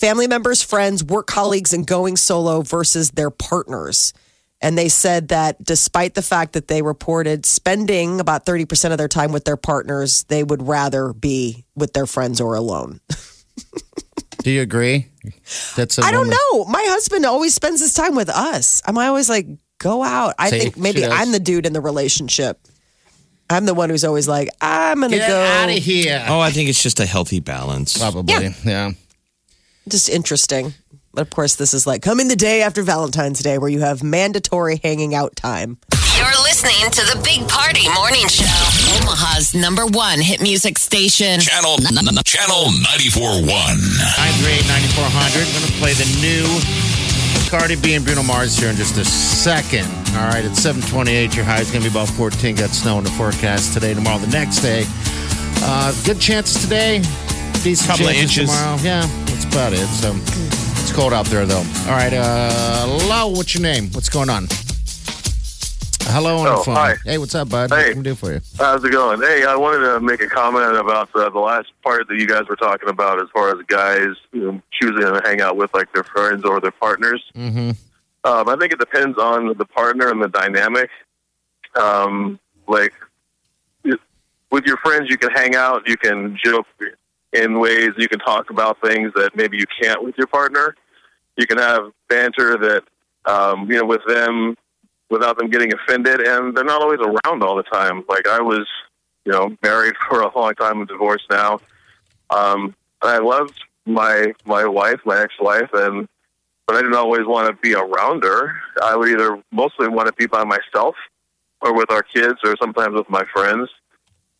Family 0.00 0.26
members, 0.26 0.62
friends, 0.62 1.04
work 1.04 1.26
colleagues, 1.26 1.74
and 1.74 1.86
going 1.86 2.16
solo 2.16 2.62
versus 2.62 3.10
their 3.10 3.28
partners. 3.28 4.14
And 4.62 4.76
they 4.76 4.88
said 4.88 5.28
that 5.28 5.62
despite 5.62 6.14
the 6.14 6.22
fact 6.22 6.54
that 6.54 6.68
they 6.68 6.80
reported 6.80 7.44
spending 7.44 8.18
about 8.18 8.46
30% 8.46 8.92
of 8.92 8.98
their 8.98 9.08
time 9.08 9.30
with 9.30 9.44
their 9.44 9.58
partners, 9.58 10.24
they 10.24 10.42
would 10.42 10.66
rather 10.66 11.12
be 11.12 11.66
with 11.74 11.92
their 11.92 12.06
friends 12.06 12.40
or 12.40 12.54
alone. 12.54 13.00
Do 14.42 14.50
you 14.50 14.62
agree? 14.62 15.08
That's 15.76 15.98
a 15.98 16.02
I 16.02 16.12
don't 16.12 16.30
know. 16.30 16.64
My 16.64 16.82
husband 16.88 17.26
always 17.26 17.52
spends 17.52 17.80
his 17.82 17.92
time 17.92 18.14
with 18.14 18.30
us. 18.30 18.80
I'm 18.86 18.96
always 18.96 19.28
like, 19.28 19.46
go 19.76 20.02
out. 20.02 20.34
I 20.38 20.48
See, 20.48 20.58
think 20.60 20.78
maybe. 20.78 21.04
I'm 21.04 21.30
the 21.30 21.40
dude 21.40 21.66
in 21.66 21.74
the 21.74 21.82
relationship. 21.82 22.58
I'm 23.50 23.66
the 23.66 23.74
one 23.74 23.90
who's 23.90 24.04
always 24.04 24.26
like, 24.26 24.48
I'm 24.62 25.00
going 25.00 25.10
to 25.12 25.18
Get 25.18 25.28
go. 25.28 25.40
out 25.40 25.68
of 25.68 25.74
here. 25.76 26.24
Oh, 26.26 26.40
I 26.40 26.52
think 26.52 26.70
it's 26.70 26.82
just 26.82 27.00
a 27.00 27.06
healthy 27.06 27.40
balance. 27.40 27.98
Probably. 27.98 28.54
Yeah. 28.64 28.92
Just 29.90 30.08
interesting. 30.08 30.74
But 31.12 31.22
of 31.22 31.30
course, 31.30 31.56
this 31.56 31.74
is 31.74 31.86
like 31.86 32.02
coming 32.02 32.28
the 32.28 32.36
day 32.36 32.62
after 32.62 32.82
Valentine's 32.82 33.40
Day 33.40 33.58
where 33.58 33.68
you 33.68 33.80
have 33.80 34.02
mandatory 34.02 34.80
hanging 34.82 35.14
out 35.14 35.34
time. 35.36 35.78
You're 36.16 36.42
listening 36.42 36.90
to 36.90 37.00
the 37.16 37.20
Big 37.24 37.48
Party 37.48 37.88
Morning 37.94 38.28
Show. 38.28 38.44
Omaha's 39.00 39.54
number 39.54 39.86
one 39.86 40.20
hit 40.20 40.40
music 40.42 40.78
station. 40.78 41.40
Channel 41.40 41.78
Channel 42.24 42.66
94.1. 42.84 43.46
938-9400. 43.48 45.46
I'm 45.46 45.52
going 45.52 45.66
to 45.66 45.72
play 45.78 45.92
the 45.94 46.06
new 46.20 46.46
Cardi 47.50 47.74
B 47.76 47.94
and 47.94 48.04
Bruno 48.04 48.22
Mars 48.22 48.56
here 48.56 48.68
in 48.70 48.76
just 48.76 48.96
a 48.98 49.04
second. 49.04 49.86
All 50.16 50.28
right, 50.28 50.44
it's 50.44 50.60
728. 50.62 51.34
Your 51.34 51.44
high 51.44 51.60
is 51.60 51.70
going 51.70 51.82
to 51.82 51.90
be 51.90 51.92
about 51.92 52.08
14. 52.08 52.54
Got 52.56 52.70
snow 52.70 52.98
in 52.98 53.04
the 53.04 53.10
forecast 53.10 53.72
today, 53.74 53.94
tomorrow, 53.94 54.18
the 54.18 54.26
next 54.28 54.60
day. 54.60 54.84
Uh, 55.62 55.92
good 56.04 56.20
chances 56.20 56.62
today. 56.62 56.98
Decent 57.62 57.88
Couple 57.90 58.06
of 58.08 58.14
chances 58.14 58.38
inches. 58.38 58.50
tomorrow. 58.56 58.76
Yeah, 58.82 59.06
that's 59.06 59.29
about 59.50 59.72
it. 59.72 59.86
So 59.86 60.12
it's 60.14 60.92
cold 60.92 61.12
out 61.12 61.26
there, 61.26 61.44
though. 61.46 61.58
All 61.86 61.92
right, 61.96 62.12
uh, 62.12 62.86
hello. 62.86 63.28
What's 63.28 63.54
your 63.54 63.62
name? 63.62 63.88
What's 63.92 64.08
going 64.08 64.30
on? 64.30 64.46
Hello 66.12 66.38
on 66.38 66.44
the 66.44 66.50
Oh, 66.52 66.62
phone. 66.62 66.74
hi. 66.74 66.94
Hey, 67.04 67.18
what's 67.18 67.34
up, 67.34 67.48
bud? 67.48 67.70
Hey. 67.70 67.76
What 67.76 67.88
can 67.90 67.98
we 67.98 68.02
do 68.04 68.14
for 68.14 68.32
you? 68.32 68.40
How's 68.58 68.82
it 68.84 68.90
going? 68.92 69.20
Hey, 69.20 69.44
I 69.44 69.54
wanted 69.56 69.86
to 69.86 70.00
make 70.00 70.20
a 70.20 70.26
comment 70.28 70.76
about 70.76 71.08
uh, 71.14 71.28
the 71.30 71.38
last 71.38 71.68
part 71.84 72.08
that 72.08 72.18
you 72.18 72.26
guys 72.26 72.48
were 72.48 72.56
talking 72.56 72.88
about 72.88 73.20
as 73.20 73.28
far 73.32 73.50
as 73.50 73.64
guys 73.66 74.16
you 74.32 74.40
know, 74.52 74.62
choosing 74.72 75.00
to 75.02 75.20
hang 75.24 75.40
out 75.40 75.56
with 75.56 75.72
like 75.74 75.92
their 75.92 76.04
friends 76.04 76.44
or 76.44 76.60
their 76.60 76.72
partners. 76.72 77.22
Mm-hmm. 77.36 77.70
Um, 78.24 78.48
I 78.48 78.56
think 78.56 78.72
it 78.72 78.78
depends 78.78 79.18
on 79.18 79.56
the 79.56 79.64
partner 79.64 80.08
and 80.10 80.22
the 80.22 80.28
dynamic. 80.28 80.90
Um, 81.76 82.38
like 82.66 82.92
with 84.50 84.64
your 84.64 84.78
friends, 84.78 85.08
you 85.08 85.16
can 85.16 85.30
hang 85.30 85.54
out, 85.54 85.86
you 85.88 85.96
can 85.96 86.36
joke 86.42 86.66
in 87.32 87.60
ways, 87.60 87.90
you 87.96 88.08
can 88.08 88.18
talk 88.18 88.50
about 88.50 88.80
things 88.80 89.12
that 89.14 89.36
maybe 89.36 89.56
you 89.56 89.64
can't 89.80 90.02
with 90.02 90.16
your 90.18 90.26
partner. 90.26 90.74
You 91.36 91.46
can 91.46 91.58
have 91.58 91.92
banter 92.08 92.56
that 92.58 92.82
um, 93.30 93.70
you 93.70 93.78
know 93.78 93.84
with 93.84 94.04
them 94.06 94.56
without 95.10 95.38
them 95.38 95.48
getting 95.48 95.72
offended, 95.72 96.20
and 96.20 96.56
they're 96.56 96.64
not 96.64 96.82
always 96.82 97.00
around 97.00 97.42
all 97.42 97.56
the 97.56 97.62
time. 97.64 98.04
Like 98.08 98.26
I 98.26 98.40
was, 98.40 98.66
you 99.24 99.32
know, 99.32 99.56
married 99.62 99.94
for 100.08 100.22
a 100.22 100.38
long 100.38 100.54
time, 100.54 100.78
and 100.80 100.88
divorced 100.88 101.26
now. 101.30 101.60
Um, 102.30 102.74
I 103.02 103.18
loved 103.18 103.58
my 103.86 104.32
my 104.44 104.66
wife, 104.66 105.00
my 105.04 105.22
ex-wife, 105.22 105.70
and 105.72 106.08
but 106.66 106.76
I 106.76 106.82
didn't 106.82 106.96
always 106.96 107.26
want 107.26 107.48
to 107.48 107.60
be 107.62 107.74
around 107.74 108.22
her. 108.24 108.54
I 108.82 108.96
would 108.96 109.08
either 109.08 109.42
mostly 109.50 109.88
want 109.88 110.06
to 110.06 110.12
be 110.14 110.26
by 110.26 110.44
myself, 110.44 110.96
or 111.60 111.74
with 111.74 111.90
our 111.90 112.02
kids, 112.02 112.38
or 112.44 112.56
sometimes 112.60 112.94
with 112.94 113.10
my 113.10 113.24
friends. 113.32 113.68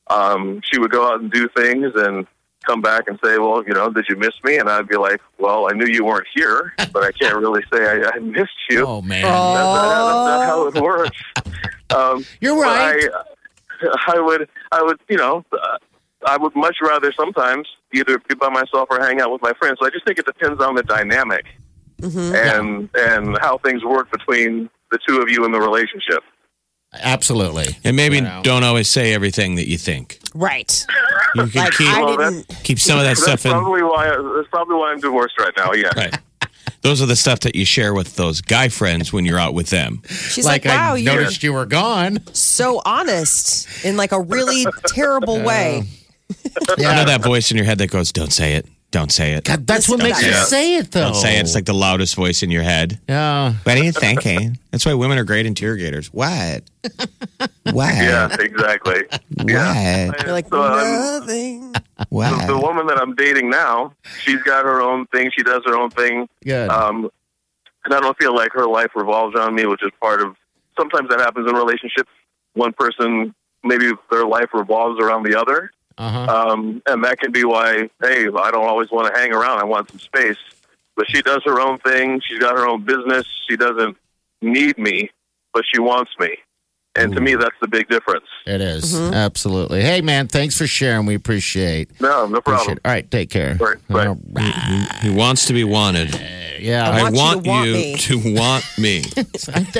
Um, 0.09 0.61
she 0.65 0.81
would 0.81 0.91
go 0.91 1.07
out 1.07 1.21
and 1.21 1.31
do 1.31 1.49
things 1.57 1.93
and 1.95 2.27
come 2.65 2.81
back 2.81 3.09
and 3.09 3.19
say, 3.25 3.39
"Well, 3.39 3.65
you 3.67 3.73
know, 3.75 3.91
did 3.91 4.07
you 4.09 4.17
miss 4.17 4.35
me?" 4.45 4.59
And 4.59 4.69
I'd 4.69 4.89
be 4.89 4.97
like, 4.97 5.21
"Well, 5.39 5.69
I 5.71 5.73
knew 5.73 5.87
you 5.87 6.05
weren't 6.05 6.27
here, 6.35 6.73
but 6.93 7.03
I 7.03 7.13
can't 7.13 7.37
really 7.37 7.63
say 7.73 7.85
I, 7.85 8.11
I 8.15 8.19
missed 8.19 8.51
you." 8.69 8.87
Oh, 8.87 9.03
man. 9.03 9.23
That's, 9.23 9.35
not, 9.35 10.07
that's 10.07 10.27
not 10.27 10.47
how 10.47 10.67
it 10.69 10.83
works. 10.83 11.19
Um, 11.93 12.25
You're 12.41 12.57
right. 12.57 13.09
I, 13.83 14.13
I 14.15 14.21
would, 14.21 14.49
I 14.71 14.81
would, 14.81 15.01
you 15.09 15.17
know, 15.17 15.45
uh, 15.53 15.79
I 16.25 16.37
would 16.37 16.55
much 16.55 16.77
rather 16.81 17.13
sometimes 17.13 17.67
either 17.93 18.19
be 18.29 18.37
by 18.37 18.49
myself 18.49 18.87
or 18.91 19.01
hang 19.01 19.21
out 19.21 19.33
with 19.33 19.43
my 19.43 19.53
friends. 19.55 19.79
So 19.81 19.87
I 19.87 19.91
just 19.91 20.05
think 20.05 20.17
it 20.17 20.25
depends 20.25 20.63
on 20.63 20.77
the 20.77 20.85
dynamic 20.85 21.47
and 22.03 22.89
and 22.95 23.39
how 23.41 23.59
things 23.59 23.85
work 23.85 24.11
between 24.11 24.71
the 24.91 24.99
two 25.07 25.21
of 25.21 25.29
you 25.29 25.45
in 25.45 25.53
the 25.53 25.61
relationship. 25.61 26.23
Absolutely. 26.93 27.77
And 27.85 27.97
maybe 27.97 28.17
You 28.17 28.23
know. 28.23 28.41
don't 28.43 28.65
always 28.65 28.89
say 28.89 29.15
everything 29.15 29.55
that 29.57 29.69
you 29.69 29.79
think. 29.79 30.19
Right. 30.35 30.85
You 31.35 31.47
can 31.47 31.63
Like, 31.65 31.73
keep 31.75 31.89
I 31.89 32.03
Well, 32.05 32.17
didn't. 32.17 32.49
keep 32.65 32.79
some 32.81 32.99
of 32.99 33.05
that 33.05 33.17
stuff 33.17 33.45
in. 33.47 33.53
probably 33.53 33.83
why. 33.83 34.07
That's 34.09 34.49
probably 34.51 34.75
why 34.77 34.91
I'm 34.93 35.01
divorced 35.01 35.39
right 35.39 35.53
now. 35.57 35.73
Yeah. 35.73 35.91
Right. 35.97 36.19
Those 36.83 37.01
are 37.03 37.07
the 37.07 37.15
stuff 37.17 37.41
that 37.41 37.55
you 37.55 37.65
share 37.65 37.93
with 37.95 38.17
those 38.17 38.41
guy 38.41 38.69
friends 38.69 39.13
when 39.13 39.25
you're 39.27 39.39
out 39.39 39.55
with 39.55 39.69
them. 39.71 40.03
She's 40.09 40.47
like, 40.47 40.65
wow, 40.65 40.95
I 40.95 40.97
you're 40.97 41.15
noticed 41.15 41.43
you 41.43 41.53
were 41.53 41.67
gone. 41.67 42.19
so 42.33 42.81
honest 42.85 43.69
in 43.85 43.97
like 43.97 44.13
a 44.13 44.21
really 44.21 44.65
terrible 44.89 45.41
way. 45.43 45.83
I 46.79 46.97
know 46.97 47.05
that 47.05 47.23
voice 47.23 47.51
in 47.51 47.57
your 47.57 47.67
head 47.67 47.79
that 47.79 47.91
goes, 47.91 48.13
"Don't 48.13 48.33
say 48.33 48.55
it. 48.55 48.67
Don't 48.91 49.13
say 49.13 49.35
it. 49.35 49.45
God, 49.45 49.67
that's 49.69 49.89
what 49.89 50.01
Listen 50.01 50.09
makes 50.11 50.19
to 50.21 50.27
you 50.27 50.33
that. 50.33 50.47
say 50.49 50.75
it, 50.77 50.91
though. 50.91 51.01
Don't 51.13 51.15
say 51.15 51.37
it. 51.39 51.43
It's 51.43 51.55
like 51.55 51.65
the 51.67 51.73
loudest 51.75 52.17
voice 52.17 52.43
in 52.43 52.51
your 52.51 52.63
head. 52.65 52.99
yeah. 53.09 53.53
What 53.63 53.79
are 53.79 53.85
you 53.85 53.93
thinking? 53.93 54.59
That's 54.73 54.85
why 54.85 54.95
women 54.95 55.17
are 55.17 55.23
great 55.25 55.47
interrogators. 55.47 56.13
What? 56.13 56.65
What? 57.73 57.95
Yeah, 57.95 58.35
exactly. 58.41 59.03
Yeah. 59.47 60.09
What? 60.09 60.23
You're 60.25 60.33
like, 60.33 60.49
So, 60.49 60.61
um, 60.63 61.21
nothing. 61.21 61.75
What? 62.09 62.47
the 62.49 62.59
woman 62.59 62.87
that 62.89 62.99
I'm 62.99 63.15
dating 63.15 63.49
now, 63.51 63.95
she's 64.23 64.43
got 64.43 64.65
her 64.65 64.81
own 64.83 65.07
thing. 65.07 65.31
She 65.37 65.43
does 65.45 65.63
her 65.67 65.77
own 65.77 65.91
thing. 65.91 66.29
Good. 66.45 66.69
Um, 66.69 67.11
and 67.85 67.95
I 67.95 68.01
don't 68.01 68.17
feel 68.19 68.35
like 68.35 68.53
her 68.53 68.67
life 68.67 68.91
revolves 68.97 69.37
around 69.37 69.55
me, 69.55 69.67
which 69.67 69.83
is 69.85 69.91
part 70.01 70.21
of. 70.21 70.35
Sometimes 70.79 71.09
that 71.11 71.21
happens 71.21 71.49
in 71.49 71.55
relationships. 71.55 72.11
One 72.55 72.73
person, 72.73 73.35
maybe 73.63 73.93
their 74.11 74.27
life 74.27 74.49
revolves 74.53 74.99
around 75.01 75.23
the 75.25 75.39
other, 75.39 75.71
uh-huh. 76.01 76.51
um, 76.53 76.83
and 76.87 77.05
that 77.05 77.19
can 77.21 77.31
be 77.33 77.45
why. 77.45 77.89
Hey, 78.03 78.27
I 78.27 78.51
don't 78.51 78.67
always 78.67 78.91
want 78.91 79.13
to 79.13 79.21
hang 79.21 79.33
around. 79.33 79.59
I 79.61 79.65
want 79.65 79.91
some 79.91 79.99
space. 80.01 80.39
But 80.97 81.09
she 81.11 81.23
does 81.23 81.43
her 81.45 81.61
own 81.61 81.79
thing. 81.79 82.21
She's 82.27 82.39
got 82.41 82.57
her 82.57 82.67
own 82.67 82.83
business. 82.85 83.25
She 83.49 83.57
doesn't 83.57 83.97
need 84.43 84.77
me, 84.79 85.11
but 85.55 85.65
she 85.73 85.81
wants 85.81 86.11
me. 86.19 86.37
And 86.97 87.15
to 87.15 87.21
me, 87.21 87.37
that's 87.37 87.55
the 87.63 87.69
big 87.69 87.89
difference. 87.89 88.27
It 88.47 88.61
is. 88.61 88.93
Mm-hmm. 88.93 89.15
Absolutely. 89.15 89.81
Hey, 89.81 90.01
man, 90.01 90.27
thanks 90.27 90.59
for 90.59 90.67
sharing. 90.67 91.07
We 91.07 91.15
appreciate 91.15 91.89
No, 92.01 92.27
no 92.27 92.41
problem. 92.41 92.73
it. 92.73 92.81
All 92.85 92.91
right, 92.91 93.09
take 93.09 93.31
care. 93.31 93.55
Right, 93.61 93.77
right. 93.89 94.09
All 94.09 94.19
right. 94.33 94.93
He 95.01 95.09
wants 95.09 95.47
to 95.47 95.53
be 95.53 95.63
wanted. 95.63 96.21
Yeah. 96.59 96.91
I 96.91 96.99
I 96.99 97.11
want 97.11 97.47
want 97.47 97.47
you 97.47 97.53
you 97.77 97.97
to 97.97 98.21
to 98.23 98.35
want 98.35 98.65
me. 98.77 99.03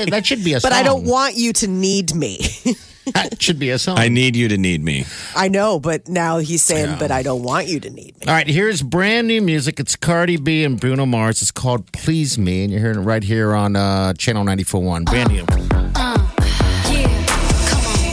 That 0.09 0.23
should 0.25 0.43
be 0.43 0.53
a 0.53 0.61
But 0.61 0.71
song. 0.71 0.73
I 0.73 0.83
don't 0.83 1.03
want 1.03 1.35
you 1.35 1.51
to 1.53 1.67
need 1.67 2.15
me. 2.15 2.39
That 3.13 3.41
should 3.41 3.57
be 3.59 3.69
a 3.71 3.79
song. 3.79 3.97
I 3.97 4.07
need 4.09 4.35
you 4.35 4.47
to 4.49 4.57
need 4.57 4.83
me. 4.83 5.05
I 5.35 5.47
know, 5.47 5.79
but 5.79 6.07
now 6.07 6.37
he's 6.37 6.61
saying, 6.61 6.97
but 6.99 7.09
I 7.11 7.23
don't 7.23 7.43
want 7.43 7.67
you 7.67 7.79
to 7.79 7.89
need 7.89 8.19
me. 8.19 8.27
All 8.27 8.33
right, 8.33 8.47
here's 8.47 8.81
brand 8.81 9.27
new 9.27 9.41
music. 9.41 9.79
It's 9.79 9.95
Cardi 9.95 10.37
B 10.37 10.63
and 10.63 10.79
Bruno 10.79 11.05
Mars. 11.05 11.41
It's 11.41 11.51
called 11.51 11.91
Please 11.91 12.37
Me, 12.37 12.63
and 12.63 12.71
you're 12.71 12.81
hearing 12.81 12.99
it 12.99 13.01
right 13.01 13.23
here 13.23 13.53
on 13.55 13.75
uh, 13.75 14.13
Channel 14.13 14.45
94.1. 14.45 15.05
Brand 15.05 15.29
new. 15.31 15.45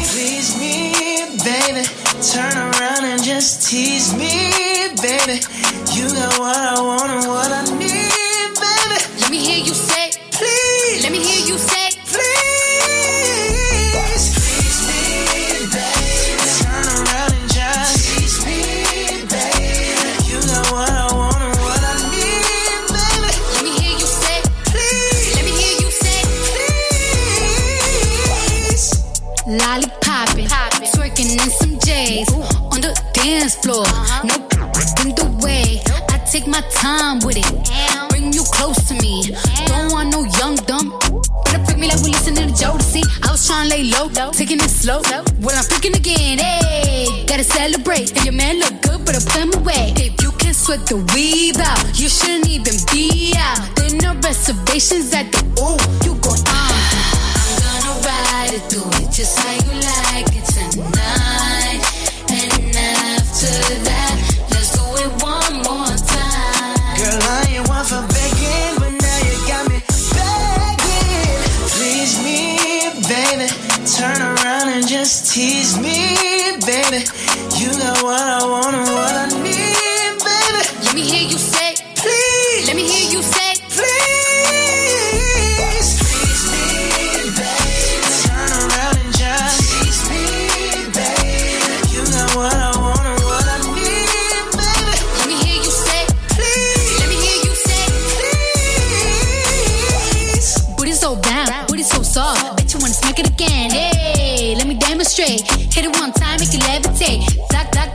Please 0.08 0.56
me, 0.58 0.92
baby. 1.44 1.84
Turn 2.32 2.56
around 2.56 3.04
and 3.04 3.22
just 3.22 3.68
tease 3.68 4.12
me, 4.14 4.28
baby. 5.02 5.40
You 5.94 6.08
got 6.10 6.38
what 6.38 6.56
I 6.56 6.80
want 6.80 7.10
and 7.10 7.26
what 7.28 7.50
I 7.52 7.62
need, 7.76 8.50
baby. 8.58 8.98
Let 9.20 9.30
me 9.30 9.38
hear 9.38 9.58
you 9.64 9.74
say, 9.74 10.07
taking 44.48 44.64
it 44.64 44.70
slow. 44.70 45.00
Well, 45.40 45.56
I'm 45.56 45.64
freaking 45.64 45.96
again. 45.96 46.38
Hey, 46.38 47.24
gotta 47.26 47.44
celebrate. 47.44 48.16
And 48.16 48.24
your 48.24 48.32
man 48.32 48.58
look 48.58 48.80
good, 48.82 49.04
but 49.04 49.14
I 49.14 49.20
put 49.20 49.36
him 49.36 49.52
away. 49.60 49.92
If 49.96 50.22
you 50.22 50.30
can 50.32 50.54
sweat 50.54 50.86
the 50.86 50.96
weave 51.14 51.58
out, 51.58 51.98
you 51.98 52.08
shouldn't 52.08 52.48
even 52.48 52.74
be 52.92 53.34
out. 53.36 53.60
There 53.76 53.92
no 54.00 54.14
reservations 54.20 55.12
at 55.12 55.30
the 55.32 55.44
ooh. 55.60 55.76
You 56.04 56.14
go 56.20 56.30
on. 56.32 56.46
I'm 56.48 57.54
gonna 57.60 57.94
ride 58.08 58.54
it 58.56 58.64
through 58.70 58.88
it 59.04 59.12
just 59.12 59.38
how 59.38 59.52
you 59.52 59.72
like 59.84 60.32
it 60.32 60.46
tonight. 60.48 61.84
And 62.32 62.76
after 62.76 63.52
that, 63.84 64.27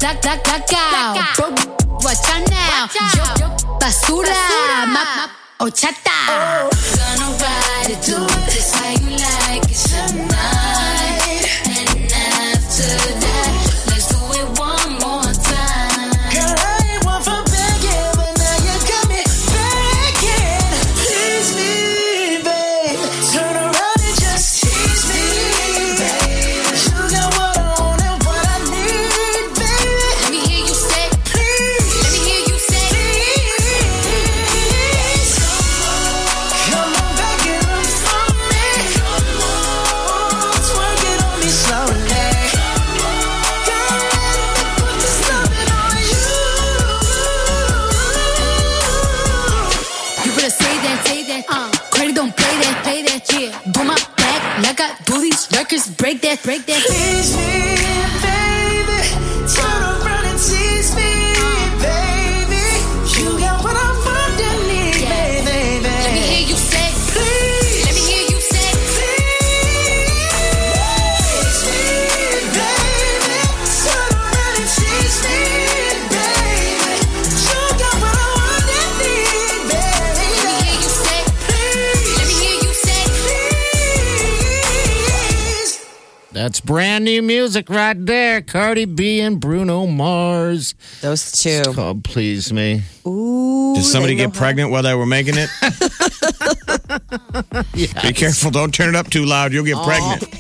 Duck, 0.04 0.20
duck, 0.20 0.44
duck, 0.44 0.74
out. 0.74 1.16
Bro, 1.38 1.48
watch 2.04 2.28
out 2.28 2.44
now. 2.52 2.90
Yo, 2.94 3.24
yo, 3.40 3.48
basura. 3.80 4.36
Ma, 4.86 5.02
ma, 5.16 5.30
ochata. 5.62 6.20
Gonna 6.98 7.32
ride 7.40 7.88
it, 7.88 8.02
do 8.06 8.18
it 8.20 8.52
just 8.52 8.76
how 8.76 8.92
you 9.00 9.16
like 9.16 9.64
it. 9.64 10.43
Better 50.44 50.56
say 50.56 50.78
that, 50.84 51.06
say 51.08 51.24
that. 51.24 51.46
Uh, 51.48 51.72
credit 51.90 52.16
don't 52.16 52.36
play 52.36 52.56
that, 52.64 52.84
play 52.84 53.02
that. 53.04 53.32
Yeah, 53.32 53.72
do 53.72 53.82
my 53.86 53.96
back 54.18 54.62
like 54.62 54.82
I 54.82 54.94
do 55.06 55.22
these 55.22 55.48
records. 55.54 55.90
Break 55.96 56.20
that, 56.20 56.44
break 56.44 56.66
that. 56.66 56.84
Tease 56.84 58.33
That's 86.54 86.62
brand 86.62 87.04
new 87.04 87.24
music 87.24 87.68
right 87.68 87.98
there. 88.06 88.40
Cardi 88.40 88.86
B 88.86 89.22
and 89.22 89.40
Bruno 89.40 89.88
Mars. 89.88 90.76
Those 91.02 91.32
two. 91.32 91.64
Called 91.74 92.04
Please 92.04 92.54
Me. 92.54 92.84
Ooh. 93.08 93.74
Did 93.74 93.84
somebody 93.84 94.14
get 94.14 94.36
pregnant 94.36 94.70
while 94.70 94.84
they 94.84 94.94
were 94.94 95.08
making 95.08 95.34
it? 95.36 95.50
Be 98.04 98.14
careful. 98.14 98.52
Don't 98.52 98.72
turn 98.72 98.90
it 98.90 98.96
up 98.96 99.10
too 99.10 99.26
loud. 99.26 99.52
You'll 99.52 99.66
get 99.66 99.78
oh. 99.80 99.84
pregnant. 99.84 100.30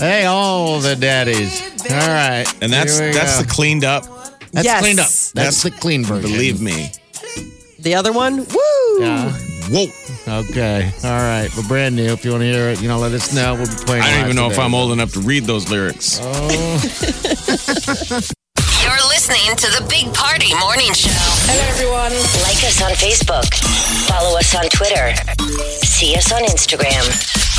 Hey, 0.00 0.24
all 0.26 0.80
the 0.80 0.96
daddies. 0.96 1.60
All 1.90 1.98
right. 1.98 2.46
And 2.62 2.72
that's 2.72 2.98
that's 2.98 3.36
go. 3.36 3.42
the 3.42 3.48
cleaned 3.50 3.84
up. 3.84 4.04
That's 4.52 4.64
Yes. 4.64 4.80
cleaned 4.80 5.00
up. 5.00 5.06
That's, 5.06 5.32
That's- 5.32 5.62
the 5.64 5.70
clean 5.72 6.04
version. 6.04 6.30
Believe 6.30 6.62
me. 6.62 6.92
The 7.80 7.94
other 7.94 8.12
one, 8.12 8.38
woo. 8.38 9.00
Yeah. 9.00 9.32
Whoa. 9.70 9.86
Okay. 10.28 10.92
All 11.04 11.10
right. 11.10 11.48
But 11.54 11.66
brand 11.68 11.96
new. 11.96 12.12
If 12.12 12.24
you 12.24 12.32
want 12.32 12.42
to 12.42 12.46
hear 12.46 12.68
it, 12.68 12.80
you 12.82 12.88
know, 12.88 12.98
let 12.98 13.12
us 13.12 13.34
know. 13.34 13.54
We'll 13.54 13.66
be 13.66 13.84
playing. 13.84 14.02
I 14.02 14.10
don't 14.10 14.24
even 14.24 14.36
know 14.36 14.50
if. 14.50 14.58
I'm 14.58 14.74
old 14.74 14.92
enough 14.92 15.12
to 15.14 15.20
read 15.20 15.44
those 15.44 15.70
lyrics. 15.70 16.20
Oh. 16.22 16.48
You're 18.82 19.08
listening 19.08 19.18
listening 19.28 19.56
to 19.56 19.66
the 19.78 19.86
Big 19.90 20.14
Party 20.14 20.54
Morning 20.54 20.92
Show. 20.94 21.10
Hello, 21.12 21.60
everyone. 21.68 22.12
Like 22.48 22.64
us 22.64 22.80
on 22.80 22.92
Facebook. 22.92 23.44
Follow 24.08 24.38
us 24.38 24.54
on 24.54 24.64
Twitter. 24.70 25.12
See 25.84 26.16
us 26.16 26.32
on 26.32 26.44
Instagram. 26.44 27.04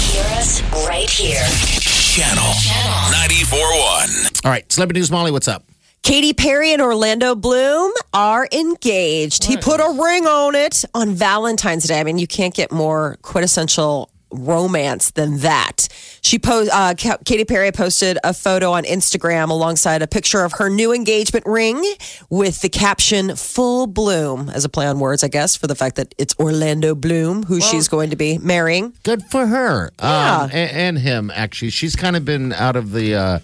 Hear 0.09 0.23
us 0.39 0.63
right 0.87 1.09
here. 1.09 1.45
Channel 1.79 2.49
94.1. 3.13 4.45
All 4.45 4.51
right, 4.51 4.71
celebrity 4.71 4.99
news, 4.99 5.11
Molly. 5.11 5.29
What's 5.29 5.47
up? 5.47 5.63
Katy 6.03 6.33
Perry 6.33 6.73
and 6.73 6.81
Orlando 6.81 7.35
Bloom 7.35 7.91
are 8.13 8.47
engaged. 8.51 9.43
He 9.43 9.57
put 9.57 9.79
a 9.79 10.01
ring 10.01 10.25
on 10.25 10.55
it 10.55 10.83
on 10.93 11.11
Valentine's 11.11 11.85
Day. 11.85 11.99
I 11.99 12.03
mean, 12.03 12.17
you 12.17 12.27
can't 12.27 12.53
get 12.53 12.71
more 12.71 13.17
quintessential 13.21 14.09
romance 14.31 15.11
than 15.11 15.39
that. 15.39 15.87
She 16.21 16.39
post 16.39 16.69
uh, 16.73 16.93
Katy 16.95 17.45
Perry 17.45 17.71
posted 17.71 18.17
a 18.23 18.33
photo 18.33 18.71
on 18.71 18.83
Instagram 18.83 19.49
alongside 19.49 20.01
a 20.01 20.07
picture 20.07 20.43
of 20.43 20.53
her 20.53 20.69
new 20.69 20.93
engagement 20.93 21.45
ring 21.45 21.83
with 22.29 22.61
the 22.61 22.69
caption 22.69 23.35
"Full 23.35 23.87
Bloom" 23.87 24.49
as 24.49 24.65
a 24.65 24.69
play 24.69 24.87
on 24.87 24.99
words, 24.99 25.23
I 25.23 25.27
guess, 25.27 25.55
for 25.55 25.67
the 25.67 25.75
fact 25.75 25.95
that 25.95 26.13
it's 26.17 26.35
Orlando 26.39 26.95
Bloom 26.95 27.43
who 27.43 27.61
she's 27.61 27.87
going 27.87 28.09
to 28.09 28.15
be 28.15 28.37
marrying. 28.37 28.93
Good 29.03 29.23
for 29.23 29.45
her. 29.45 29.91
Yeah. 29.99 30.41
Um, 30.41 30.49
and, 30.51 30.71
and 30.71 30.97
him, 30.99 31.31
actually. 31.33 31.69
She's 31.71 31.95
kind 31.95 32.15
of 32.15 32.25
been 32.25 32.53
out 32.53 32.75
of 32.75 32.91
the 32.91 33.15
uh, 33.15 33.39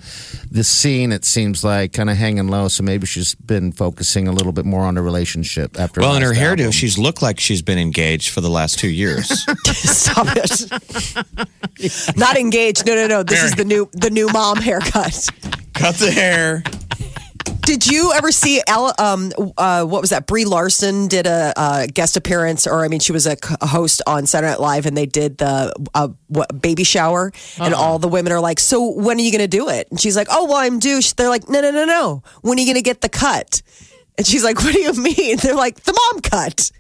the 0.51 0.63
scene, 0.63 1.11
it 1.11 1.25
seems 1.25 1.63
like, 1.63 1.93
kind 1.93 2.09
of 2.09 2.17
hanging 2.17 2.47
low. 2.47 2.67
So 2.67 2.83
maybe 2.83 3.05
she's 3.05 3.35
been 3.35 3.71
focusing 3.71 4.27
a 4.27 4.31
little 4.31 4.51
bit 4.51 4.65
more 4.65 4.81
on 4.81 4.95
the 4.95 5.01
relationship 5.01 5.79
after. 5.79 6.01
Well, 6.01 6.15
in 6.15 6.21
her 6.21 6.29
last 6.29 6.39
hairdo, 6.39 6.59
album. 6.59 6.71
she's 6.71 6.97
looked 6.97 7.21
like 7.21 7.39
she's 7.39 7.61
been 7.61 7.79
engaged 7.79 8.29
for 8.29 8.41
the 8.41 8.49
last 8.49 8.79
two 8.79 8.89
years. 8.89 9.27
Stop 9.65 10.27
it! 10.29 10.67
Not 12.17 12.38
engaged. 12.38 12.64
No, 12.86 12.95
no, 12.95 13.08
no. 13.08 13.23
This 13.23 13.39
is 13.43 13.56
the 13.56 13.65
new 13.65 13.89
the 13.93 14.10
new 14.10 14.28
mom 14.30 14.58
haircut. 14.58 15.28
Cut 15.73 15.95
the 15.95 16.12
hair. 16.12 16.63
Did 17.62 17.88
you 17.88 18.13
ever 18.13 18.32
see 18.32 18.62
Ella, 18.67 18.93
um 18.99 19.32
uh 19.58 19.84
what 19.86 20.01
was 20.01 20.12
that? 20.12 20.28
Brie 20.28 20.45
Larson 20.45 21.08
did 21.08 21.25
a 21.25 21.51
uh, 21.58 21.88
guest 21.91 22.15
appearance 22.15 22.67
or 22.67 22.86
I 22.86 22.88
mean 22.89 22.99
she 22.99 23.12
was 23.12 23.25
a 23.25 23.32
c- 23.43 23.56
a 23.60 23.65
host 23.65 24.04
on 24.06 24.28
Saturday 24.28 24.51
Night 24.51 24.60
Live 24.60 24.86
and 24.86 24.95
they 24.95 25.08
did 25.08 25.39
the 25.39 25.73
uh, 25.95 26.10
what 26.28 26.62
baby 26.62 26.84
shower 26.84 27.32
and 27.60 27.73
all 27.73 27.97
the 27.97 28.08
women 28.08 28.32
are 28.34 28.39
like 28.39 28.60
so 28.60 28.91
when 28.91 29.17
are 29.17 29.21
you 29.21 29.32
going 29.32 29.41
to 29.41 29.47
do 29.47 29.69
it? 29.69 29.88
And 29.89 29.99
she's 29.99 30.15
like 30.15 30.28
oh 30.30 30.45
well 30.45 30.58
I'm 30.58 30.78
due. 30.80 31.01
She- 31.01 31.13
they're 31.17 31.30
like 31.30 31.49
no 31.49 31.60
no 31.60 31.71
no 31.71 31.86
no. 31.86 32.21
When 32.41 32.58
are 32.58 32.62
you 32.62 32.67
going 32.67 32.75
to 32.75 32.84
get 32.84 33.01
the 33.01 33.10
cut? 33.10 33.63
And 34.17 34.25
she's 34.28 34.43
like 34.43 34.58
what 34.63 34.71
do 34.73 34.80
you 34.80 34.93
mean? 34.93 35.38
They're 35.41 35.56
like 35.56 35.82
the 35.84 35.93
mom 35.93 36.21
cut 36.21 36.71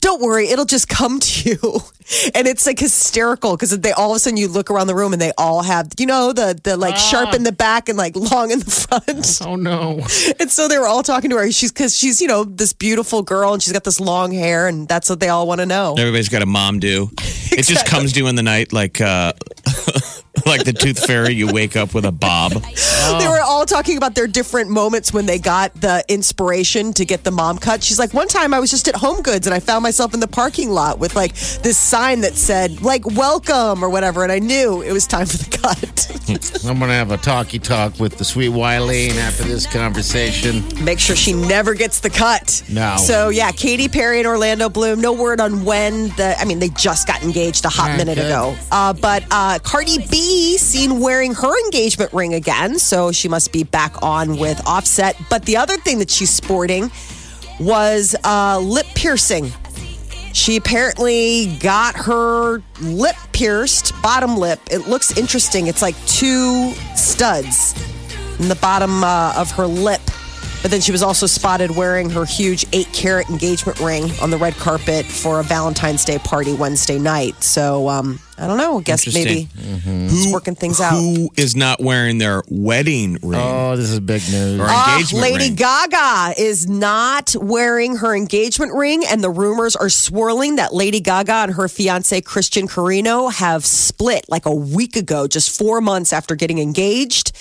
don't 0.00 0.20
worry, 0.22 0.48
it'll 0.48 0.64
just 0.64 0.88
come 0.88 1.20
to 1.20 1.50
you. 1.50 1.80
And 2.34 2.46
it's 2.46 2.66
like 2.66 2.78
hysterical 2.78 3.56
because 3.56 3.70
they 3.78 3.92
all 3.92 4.10
of 4.10 4.16
a 4.16 4.18
sudden 4.18 4.36
you 4.36 4.46
look 4.46 4.70
around 4.70 4.88
the 4.88 4.94
room 4.94 5.14
and 5.14 5.22
they 5.22 5.32
all 5.38 5.62
have, 5.62 5.88
you 5.98 6.04
know, 6.04 6.34
the 6.34 6.54
the 6.62 6.76
like 6.76 6.96
sharp 6.98 7.32
in 7.34 7.44
the 7.44 7.52
back 7.52 7.88
and 7.88 7.96
like 7.96 8.14
long 8.14 8.50
in 8.50 8.58
the 8.58 8.70
front. 8.70 9.40
Oh, 9.46 9.56
no. 9.56 10.00
And 10.38 10.50
so 10.50 10.68
they 10.68 10.76
were 10.78 10.86
all 10.86 11.02
talking 11.02 11.30
to 11.30 11.36
her. 11.38 11.50
She's 11.50 11.72
because 11.72 11.96
she's, 11.96 12.20
you 12.20 12.28
know, 12.28 12.44
this 12.44 12.74
beautiful 12.74 13.22
girl 13.22 13.54
and 13.54 13.62
she's 13.62 13.72
got 13.72 13.84
this 13.84 14.00
long 14.00 14.32
hair 14.32 14.68
and 14.68 14.86
that's 14.86 15.08
what 15.08 15.18
they 15.18 15.30
all 15.30 15.46
want 15.46 15.60
to 15.62 15.66
know. 15.66 15.94
Everybody's 15.96 16.28
got 16.28 16.42
a 16.42 16.46
mom 16.46 16.78
do. 16.78 17.08
It 17.50 17.64
just 17.64 17.86
comes 17.86 18.12
due 18.12 18.26
in 18.26 18.34
the 18.34 18.42
night 18.42 18.70
like 18.70 19.00
uh 19.00 19.32
like 20.46 20.64
the 20.64 20.72
tooth 20.72 21.04
fairy. 21.06 21.34
You 21.34 21.52
wake 21.52 21.76
up 21.76 21.94
with 21.94 22.04
a 22.04 22.12
bob. 22.12 22.52
They 23.18 23.28
were 23.28 23.40
all 23.42 23.66
talking 23.66 23.98
about 23.98 24.14
their 24.14 24.26
different 24.26 24.70
moments 24.70 25.12
when 25.12 25.26
they 25.26 25.38
got 25.38 25.74
the 25.78 26.02
inspiration 26.08 26.94
to 26.94 27.04
get 27.04 27.22
the 27.22 27.30
mom 27.30 27.58
cut. 27.58 27.82
She's 27.82 27.98
like, 27.98 28.14
one 28.14 28.28
time 28.28 28.54
I 28.54 28.60
was 28.60 28.70
just 28.70 28.88
at 28.88 28.96
Home 28.96 29.20
Goods 29.20 29.46
and 29.46 29.52
I 29.52 29.60
found 29.60 29.82
myself 29.82 30.14
in 30.14 30.20
the 30.20 30.26
parking 30.26 30.70
lot 30.70 30.98
with 30.98 31.14
like 31.14 31.34
this 31.34 31.76
sign 31.76 32.22
that 32.22 32.32
said 32.32 32.80
like 32.80 33.04
welcome 33.04 33.84
or 33.84 33.90
whatever, 33.90 34.22
and 34.22 34.32
I 34.32 34.38
knew 34.38 34.80
it 34.80 34.92
was 34.92 35.06
time 35.06 35.26
for 35.26 35.36
the 35.36 35.50
cut. 35.58 36.64
I'm 36.66 36.78
going 36.78 36.88
to 36.88 36.94
have 36.94 37.10
a 37.10 37.18
talkie 37.18 37.58
talk 37.58 38.00
with 38.00 38.16
the 38.16 38.24
sweet 38.24 38.50
Wileen 38.52 39.16
after 39.16 39.44
this 39.44 39.66
conversation. 39.66 40.62
Make 40.82 40.98
sure 40.98 41.14
she 41.14 41.34
never 41.34 41.74
gets 41.74 42.00
the 42.00 42.08
cut. 42.10 42.62
No. 42.70 42.96
So 42.96 43.28
yeah, 43.28 43.50
Katy 43.52 43.88
Perry 43.88 44.18
and 44.20 44.26
Orlando 44.26 44.70
Bloom. 44.70 44.98
No 45.00 45.12
word 45.12 45.40
on 45.40 45.64
when 45.66 46.08
the. 46.16 46.34
I 46.38 46.46
mean, 46.46 46.58
they 46.58 46.70
just 46.70 47.06
got 47.06 47.22
engaged 47.22 47.66
a 47.66 47.68
hot 47.68 47.90
Yeah, 47.90 47.96
minute 47.98 48.16
good. 48.16 48.26
ago. 48.26 48.56
Uh, 48.72 48.94
but 48.94 49.24
uh, 49.30 49.58
Cardi 49.62 49.98
B 50.10 50.33
seen 50.58 51.00
wearing 51.00 51.34
her 51.34 51.64
engagement 51.64 52.12
ring 52.12 52.34
again, 52.34 52.78
so 52.78 53.12
she 53.12 53.28
must 53.28 53.52
be 53.52 53.64
back 53.64 54.02
on 54.02 54.36
with 54.36 54.60
Offset. 54.66 55.16
But 55.30 55.44
the 55.44 55.56
other 55.56 55.76
thing 55.76 55.98
that 55.98 56.10
she's 56.10 56.30
sporting 56.30 56.90
was 57.60 58.16
uh, 58.24 58.58
lip 58.58 58.86
piercing. 58.94 59.52
She 60.32 60.56
apparently 60.56 61.56
got 61.60 61.94
her 61.94 62.60
lip 62.80 63.16
pierced, 63.32 63.92
bottom 64.02 64.36
lip. 64.36 64.60
It 64.70 64.88
looks 64.88 65.16
interesting. 65.16 65.68
It's 65.68 65.80
like 65.80 65.94
two 66.06 66.72
studs 66.96 67.74
in 68.40 68.48
the 68.48 68.56
bottom 68.56 69.04
uh, 69.04 69.32
of 69.36 69.50
her 69.52 69.66
lip. 69.66 70.00
But 70.64 70.70
then 70.70 70.80
she 70.80 70.92
was 70.92 71.02
also 71.02 71.26
spotted 71.26 71.76
wearing 71.76 72.08
her 72.08 72.24
huge 72.24 72.64
eight 72.72 72.90
carat 72.94 73.28
engagement 73.28 73.78
ring 73.80 74.10
on 74.22 74.30
the 74.30 74.38
red 74.38 74.54
carpet 74.54 75.04
for 75.04 75.40
a 75.40 75.42
Valentine's 75.42 76.06
Day 76.06 76.18
party 76.18 76.54
Wednesday 76.54 76.98
night. 76.98 77.44
So 77.44 77.86
um, 77.90 78.18
I 78.38 78.46
don't 78.46 78.56
know. 78.56 78.78
I 78.78 78.82
guess 78.82 79.06
maybe 79.12 79.50
Interesting. 79.58 80.06
it's 80.06 80.32
working 80.32 80.54
things 80.54 80.80
out. 80.80 80.94
Who 80.94 81.28
is 81.36 81.54
not 81.54 81.80
wearing 81.82 82.16
their 82.16 82.42
wedding 82.48 83.18
ring 83.22 83.38
Oh, 83.42 83.76
this 83.76 83.90
is 83.90 84.00
big 84.00 84.22
news. 84.30 84.58
or 84.58 84.66
engagement 84.70 85.22
Lady 85.22 85.44
ring? 85.48 85.54
Gaga 85.56 86.40
is 86.40 86.66
not 86.66 87.36
wearing 87.38 87.96
her 87.96 88.16
engagement 88.16 88.72
ring, 88.72 89.04
and 89.04 89.22
the 89.22 89.28
rumors 89.28 89.76
are 89.76 89.90
swirling 89.90 90.56
that 90.56 90.72
Lady 90.72 91.00
Gaga 91.00 91.30
and 91.34 91.52
her 91.56 91.68
fiance 91.68 92.22
Christian 92.22 92.68
Carino 92.68 93.28
have 93.28 93.66
split 93.66 94.24
like 94.30 94.46
a 94.46 94.54
week 94.54 94.96
ago, 94.96 95.28
just 95.28 95.58
four 95.58 95.82
months 95.82 96.10
after 96.10 96.34
getting 96.34 96.58
engaged. 96.58 97.32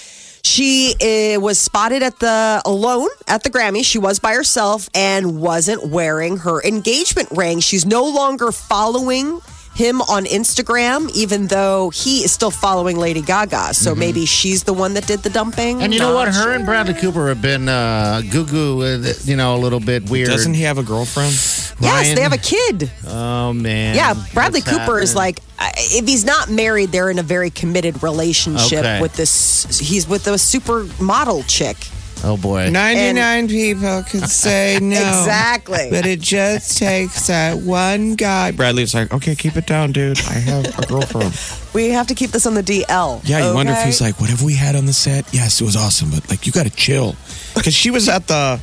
She 0.45 0.93
uh, 0.99 1.39
was 1.39 1.57
spotted 1.57 2.03
at 2.03 2.19
the 2.19 2.61
alone 2.65 3.07
at 3.27 3.43
the 3.43 3.49
Grammy. 3.49 3.83
She 3.83 3.97
was 3.97 4.19
by 4.19 4.33
herself 4.33 4.89
and 4.93 5.39
wasn't 5.39 5.87
wearing 5.87 6.37
her 6.37 6.61
engagement 6.63 7.29
ring. 7.31 7.61
She's 7.61 7.85
no 7.85 8.03
longer 8.03 8.51
following 8.51 9.41
him 9.75 10.01
on 10.03 10.25
Instagram, 10.25 11.09
even 11.15 11.47
though 11.47 11.89
he 11.89 12.23
is 12.23 12.31
still 12.31 12.51
following 12.51 12.97
Lady 12.97 13.21
Gaga. 13.21 13.73
So 13.73 13.95
maybe 13.95 14.25
she's 14.25 14.63
the 14.63 14.73
one 14.73 14.93
that 14.93 15.07
did 15.07 15.19
the 15.23 15.29
dumping. 15.29 15.81
And 15.81 15.93
you 15.93 15.99
know 15.99 16.13
what? 16.13 16.27
Her 16.33 16.53
and 16.53 16.65
Bradley 16.65 16.93
Cooper 16.93 17.27
have 17.29 17.41
been 17.41 17.67
uh, 17.67 18.21
goo 18.31 18.45
goo, 18.45 19.13
you 19.23 19.35
know, 19.35 19.55
a 19.55 19.57
little 19.57 19.79
bit 19.79 20.09
weird. 20.09 20.29
Doesn't 20.29 20.53
he 20.53 20.61
have 20.63 20.77
a 20.77 20.83
girlfriend? 20.83 21.33
Yes, 21.79 22.15
they 22.15 22.21
have 22.21 22.33
a 22.33 22.37
kid. 22.37 22.91
Oh, 23.07 23.51
man. 23.51 23.95
Yeah, 23.95 24.13
Bradley 24.33 24.61
What's 24.61 24.77
Cooper 24.77 24.99
is 24.99 25.15
like, 25.15 25.39
uh, 25.59 25.69
if 25.75 26.07
he's 26.07 26.23
not 26.23 26.49
married, 26.49 26.91
they're 26.91 27.09
in 27.09 27.19
a 27.19 27.23
very 27.23 27.49
committed 27.49 28.03
relationship 28.03 28.79
Okay. 28.79 29.01
with 29.01 29.13
this. 29.15 29.79
He's 29.79 30.07
with 30.07 30.27
a 30.27 30.31
supermodel 30.33 31.47
chick. 31.47 31.77
Oh, 32.23 32.37
boy. 32.37 32.69
99 32.69 33.47
people 33.49 34.03
could 34.03 34.29
say 34.29 34.79
no. 34.81 34.95
Exactly. 34.95 35.87
But 35.89 36.05
it 36.05 36.21
just 36.21 36.77
takes 36.77 37.27
that 37.27 37.57
one 37.57 38.15
guy. 38.15 38.51
Bradley's 38.51 38.93
like, 38.95 39.13
okay, 39.13 39.35
keep 39.35 39.57
it 39.57 39.65
down, 39.67 39.91
dude. 39.91 40.19
I 40.21 40.33
have 40.33 40.79
a 40.79 40.85
girlfriend. 40.87 41.33
We 41.73 41.89
have 41.89 42.05
to 42.07 42.13
keep 42.13 42.29
this 42.29 42.45
on 42.45 42.53
the 42.53 42.61
DL. 42.61 43.21
Yeah, 43.27 43.47
you 43.49 43.55
wonder 43.55 43.71
if 43.73 43.83
he's 43.83 43.99
like, 43.99 44.21
what 44.21 44.29
have 44.29 44.43
we 44.43 44.53
had 44.53 44.75
on 44.75 44.85
the 44.85 44.93
set? 44.93 45.25
Yes, 45.33 45.59
it 45.59 45.63
was 45.65 45.75
awesome, 45.75 46.11
but 46.11 46.29
like, 46.29 46.45
you 46.45 46.51
got 46.51 46.67
to 46.67 46.69
chill. 46.69 47.15
Because 47.55 47.73
she 47.73 47.89
was 47.89 48.07
at 48.07 48.27
the. 48.27 48.59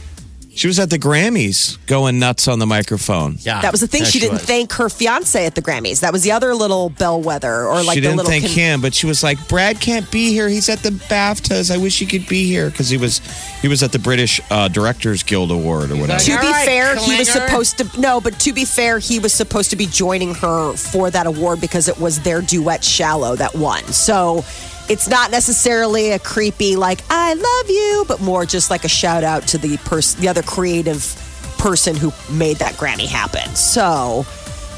She 0.52 0.66
was 0.66 0.78
at 0.80 0.90
the 0.90 0.98
Grammys 0.98 1.78
going 1.86 2.18
nuts 2.18 2.48
on 2.48 2.58
the 2.58 2.66
microphone. 2.66 3.36
Yeah, 3.40 3.62
That 3.62 3.70
was 3.72 3.80
the 3.80 3.86
thing. 3.86 4.02
yeah, 4.02 4.08
she 4.08 4.18
didn't 4.18 4.32
was. 4.34 4.42
thank 4.42 4.72
her 4.72 4.88
fiance 4.88 5.46
at 5.46 5.54
the 5.54 5.62
Grammys. 5.62 6.00
That 6.00 6.12
was 6.12 6.22
the 6.22 6.32
other 6.32 6.54
little 6.54 6.90
bellwether, 6.90 7.66
or 7.66 7.82
like 7.82 7.94
she 7.94 8.00
the 8.00 8.08
didn't 8.08 8.16
little. 8.18 8.30
thank 8.32 8.44
him, 8.44 8.80
but 8.80 8.92
she 8.92 9.06
was 9.06 9.22
like, 9.22 9.38
"Brad 9.48 9.80
can't 9.80 10.10
be 10.10 10.30
here. 10.30 10.48
He's 10.48 10.68
at 10.68 10.80
the 10.80 10.90
BAFTAs. 10.90 11.70
I 11.72 11.78
wish 11.78 11.98
he 12.00 12.04
could 12.04 12.26
be 12.28 12.46
here 12.46 12.68
because 12.68 12.88
he 12.88 12.96
was 12.96 13.20
he 13.62 13.68
was 13.68 13.82
at 13.84 13.92
the 13.92 13.98
British 14.00 14.40
uh, 14.50 14.66
Directors 14.68 15.22
Guild 15.22 15.50
Award 15.52 15.92
or 15.92 15.96
whatever." 15.96 16.18
To 16.20 16.30
be 16.30 16.36
right, 16.36 16.66
fair, 16.66 16.96
he 16.96 17.16
was 17.16 17.30
supposed 17.30 17.78
to 17.78 18.00
no, 18.00 18.20
but 18.20 18.38
to 18.40 18.52
be 18.52 18.64
fair, 18.64 18.98
he 18.98 19.18
was 19.20 19.32
supposed 19.32 19.70
to 19.70 19.76
be 19.76 19.86
joining 19.86 20.34
her 20.34 20.74
for 20.74 21.10
that 21.10 21.26
award 21.26 21.60
because 21.60 21.86
it 21.88 21.98
was 21.98 22.20
their 22.20 22.42
duet 22.42 22.82
"Shallow" 22.84 23.36
that 23.36 23.54
won. 23.54 23.84
So 23.84 24.44
it's 24.90 25.08
not 25.08 25.30
necessarily 25.30 26.10
a 26.10 26.18
creepy 26.18 26.76
like 26.76 27.00
"I 27.08 27.34
love 27.34 27.70
you," 27.70 28.04
but 28.08 28.20
more 28.20 28.44
just 28.44 28.70
like 28.70 28.84
a 28.84 28.88
shout 28.88 29.24
out 29.24 29.46
to 29.48 29.58
the 29.58 29.76
person, 29.78 30.20
the 30.20 30.28
other 30.28 30.42
creative 30.42 31.16
person 31.58 31.94
who 31.96 32.12
made 32.30 32.56
that 32.58 32.74
Grammy 32.74 33.06
happen. 33.06 33.54
So, 33.54 34.26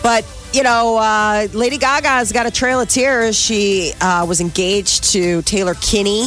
but 0.03 0.25
you 0.53 0.63
know, 0.63 0.99
uh, 0.99 1.49
Lady 1.55 1.79
Gaga's 1.79 2.31
got 2.31 2.47
a 2.47 2.51
trail 2.51 2.81
of 2.81 2.89
tears. 2.89 3.39
She 3.39 3.93
uh, 4.01 4.27
was 4.29 4.41
engaged 4.41 5.05
to 5.13 5.43
Taylor 5.43 5.75
Kinney. 5.75 6.27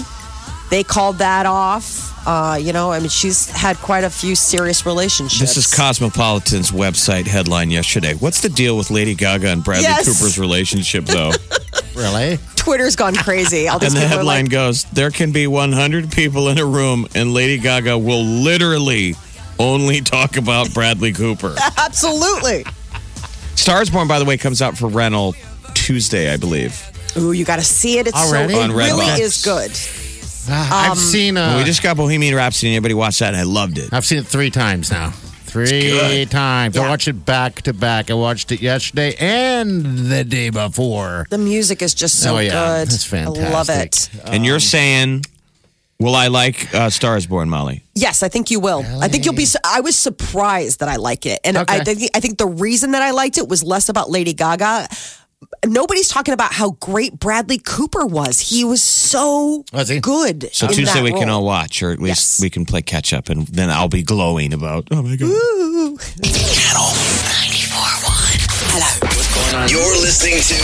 They 0.71 0.83
called 0.83 1.19
that 1.19 1.45
off. 1.45 2.11
Uh, 2.27 2.57
you 2.59 2.73
know, 2.73 2.91
I 2.91 2.99
mean, 2.99 3.09
she's 3.09 3.47
had 3.51 3.77
quite 3.77 4.03
a 4.03 4.09
few 4.09 4.35
serious 4.35 4.83
relationships. 4.83 5.39
This 5.39 5.57
is 5.57 5.71
Cosmopolitan's 5.71 6.71
website 6.71 7.27
headline 7.27 7.69
yesterday. 7.69 8.15
What's 8.15 8.41
the 8.41 8.49
deal 8.49 8.75
with 8.77 8.89
Lady 8.89 9.13
Gaga 9.13 9.47
and 9.49 9.63
Bradley 9.63 9.83
Yes. 9.83 10.05
Cooper's 10.07 10.39
relationship, 10.39 11.05
though? 11.05 11.31
Really? 11.95 12.37
Twitter's 12.55 12.95
gone 12.95 13.15
crazy. 13.15 13.67
All 13.67 13.79
these 13.79 13.93
and 13.93 13.97
the 13.97 14.05
people 14.05 14.15
are 14.15 14.17
headline 14.19 14.45
like, 14.45 14.51
goes: 14.51 14.83
There 14.85 15.11
can 15.11 15.31
be 15.31 15.47
100 15.47 16.11
people 16.11 16.49
in 16.49 16.57
a 16.57 16.65
room, 16.65 17.07
and 17.15 17.33
Lady 17.33 17.57
Gaga 17.57 17.97
will 17.97 18.23
literally 18.23 19.15
only 19.59 20.01
talk 20.01 20.37
about 20.37 20.73
Bradley 20.73 21.13
Cooper. 21.13 21.55
absolutely. 21.77 22.65
Stars 23.55 23.89
Born, 23.89 24.07
by 24.07 24.19
the 24.19 24.25
way, 24.25 24.37
comes 24.37 24.61
out 24.61 24.77
for 24.77 24.87
rental 24.87 25.33
Tuesday, 25.73 26.31
I 26.31 26.37
believe. 26.37 26.81
Ooh, 27.17 27.31
you 27.31 27.45
got 27.45 27.57
to 27.57 27.63
see 27.63 27.97
it. 27.97 28.07
It's 28.07 28.17
Already? 28.17 28.53
so, 28.53 28.61
On 28.61 28.71
it 28.71 28.75
really 28.75 29.05
Redbox. 29.05 29.19
is 29.19 29.43
good. 29.43 29.71
Ah, 30.53 30.91
I've 30.91 30.97
seen. 30.97 31.37
Uh, 31.37 31.57
we 31.57 31.63
just 31.63 31.81
got 31.81 31.97
Bohemian 31.97 32.35
Rhapsody, 32.35 32.69
and 32.69 32.75
everybody 32.75 32.93
watched 32.93 33.19
that, 33.19 33.29
and 33.29 33.37
I 33.37 33.43
loved 33.43 33.77
it. 33.77 33.93
I've 33.93 34.05
seen 34.05 34.19
it 34.19 34.27
three 34.27 34.51
times 34.51 34.91
now. 34.91 35.13
Three 35.55 35.81
good. 35.91 36.31
times. 36.31 36.75
Yeah. 36.75 36.83
I 36.83 36.89
watched 36.89 37.07
it 37.07 37.25
back 37.25 37.61
to 37.63 37.73
back. 37.73 38.11
I 38.11 38.13
watched 38.13 38.51
it 38.51 38.61
yesterday 38.61 39.15
and 39.19 39.85
the 40.11 40.23
day 40.25 40.49
before. 40.49 41.25
The 41.29 41.37
music 41.37 41.81
is 41.81 41.93
just 41.93 42.19
so 42.21 42.35
Oh, 42.35 42.39
yeah. 42.39 42.51
good. 42.51 42.89
That's 42.89 43.05
fantastic. 43.05 43.43
I 43.45 43.49
love 43.51 43.69
it. 43.69 43.73
fantastic. 43.73 44.21
and 44.25 44.45
you're 44.45 44.59
saying, 44.59 45.23
will 45.99 46.15
I 46.15 46.27
like 46.27 46.73
uh, 46.75 46.89
Stars 46.89 47.25
Born, 47.25 47.49
Molly? 47.49 47.83
Yes, 47.95 48.21
I 48.23 48.27
think 48.27 48.51
you 48.51 48.59
will. 48.59 48.83
I 49.01 49.07
think 49.07 49.23
you'll 49.23 49.33
be. 49.33 49.45
su- 49.45 49.59
I 49.63 49.79
was 49.79 49.95
surprised 49.95 50.81
that 50.81 50.89
I 50.89 50.97
like 50.97 51.25
it, 51.25 51.39
and 51.45 51.57
I 51.57 51.61
Okay. 51.61 51.83
think 51.85 52.11
I 52.13 52.19
think 52.19 52.37
the 52.37 52.47
reason 52.47 52.91
that 52.91 53.01
I 53.01 53.11
liked 53.11 53.37
it 53.37 53.47
was 53.47 53.63
less 53.63 53.87
about 53.87 54.09
Lady 54.09 54.33
Gaga. 54.33 54.89
Nobody's 55.65 56.07
talking 56.07 56.33
about 56.33 56.53
how 56.53 56.71
great 56.71 57.19
Bradley 57.19 57.57
Cooper 57.57 58.05
was. 58.05 58.39
He 58.39 58.63
was 58.63 58.81
so 58.83 59.19
oh, 59.21 59.65
Was 59.73 59.89
he? 59.89 59.99
good. 59.99 60.49
So 60.53 60.67
in 60.67 60.73
Tuesday 60.73 60.99
that 60.99 61.03
we 61.03 61.11
can 61.11 61.29
all 61.29 61.43
watch, 61.43 61.81
or 61.83 61.91
at 61.91 61.99
least 61.99 62.39
Yes. 62.39 62.41
we 62.41 62.49
can 62.49 62.65
play 62.65 62.81
catch 62.81 63.13
up, 63.13 63.29
and 63.29 63.47
then 63.47 63.69
I'll 63.69 63.87
be 63.89 64.03
glowing 64.03 64.53
about. 64.53 64.87
Oh 64.91 65.01
my 65.01 65.15
god! 65.15 65.27
Channel 66.23 66.89
94.1. 67.55 68.45
Hello. 68.71 69.67
You're 69.67 70.01
listening 70.01 70.33
to 70.41 70.55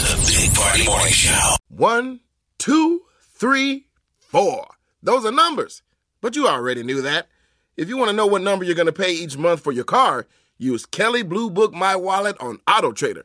the 0.00 0.16
Big 0.26 0.54
Party 0.54 0.84
Morning 0.84 1.12
Show. 1.12 1.56
One, 1.68 2.20
two, 2.58 3.02
three, 3.34 3.86
four. 4.18 4.66
Those 5.02 5.24
are 5.24 5.32
numbers. 5.32 5.82
But 6.20 6.36
you 6.36 6.46
already 6.48 6.82
knew 6.82 7.02
that. 7.02 7.28
If 7.76 7.88
you 7.88 7.96
want 7.96 8.10
to 8.10 8.16
know 8.16 8.26
what 8.26 8.42
number 8.42 8.64
you're 8.64 8.74
going 8.74 8.86
to 8.86 8.92
pay 8.92 9.12
each 9.12 9.36
month 9.38 9.60
for 9.62 9.72
your 9.72 9.84
car, 9.84 10.26
use 10.58 10.84
Kelley 10.86 11.22
Blue 11.22 11.50
Book 11.50 11.72
My 11.72 11.96
Wallet 11.96 12.36
on 12.40 12.58
Auto 12.68 12.92
Trader. 12.92 13.24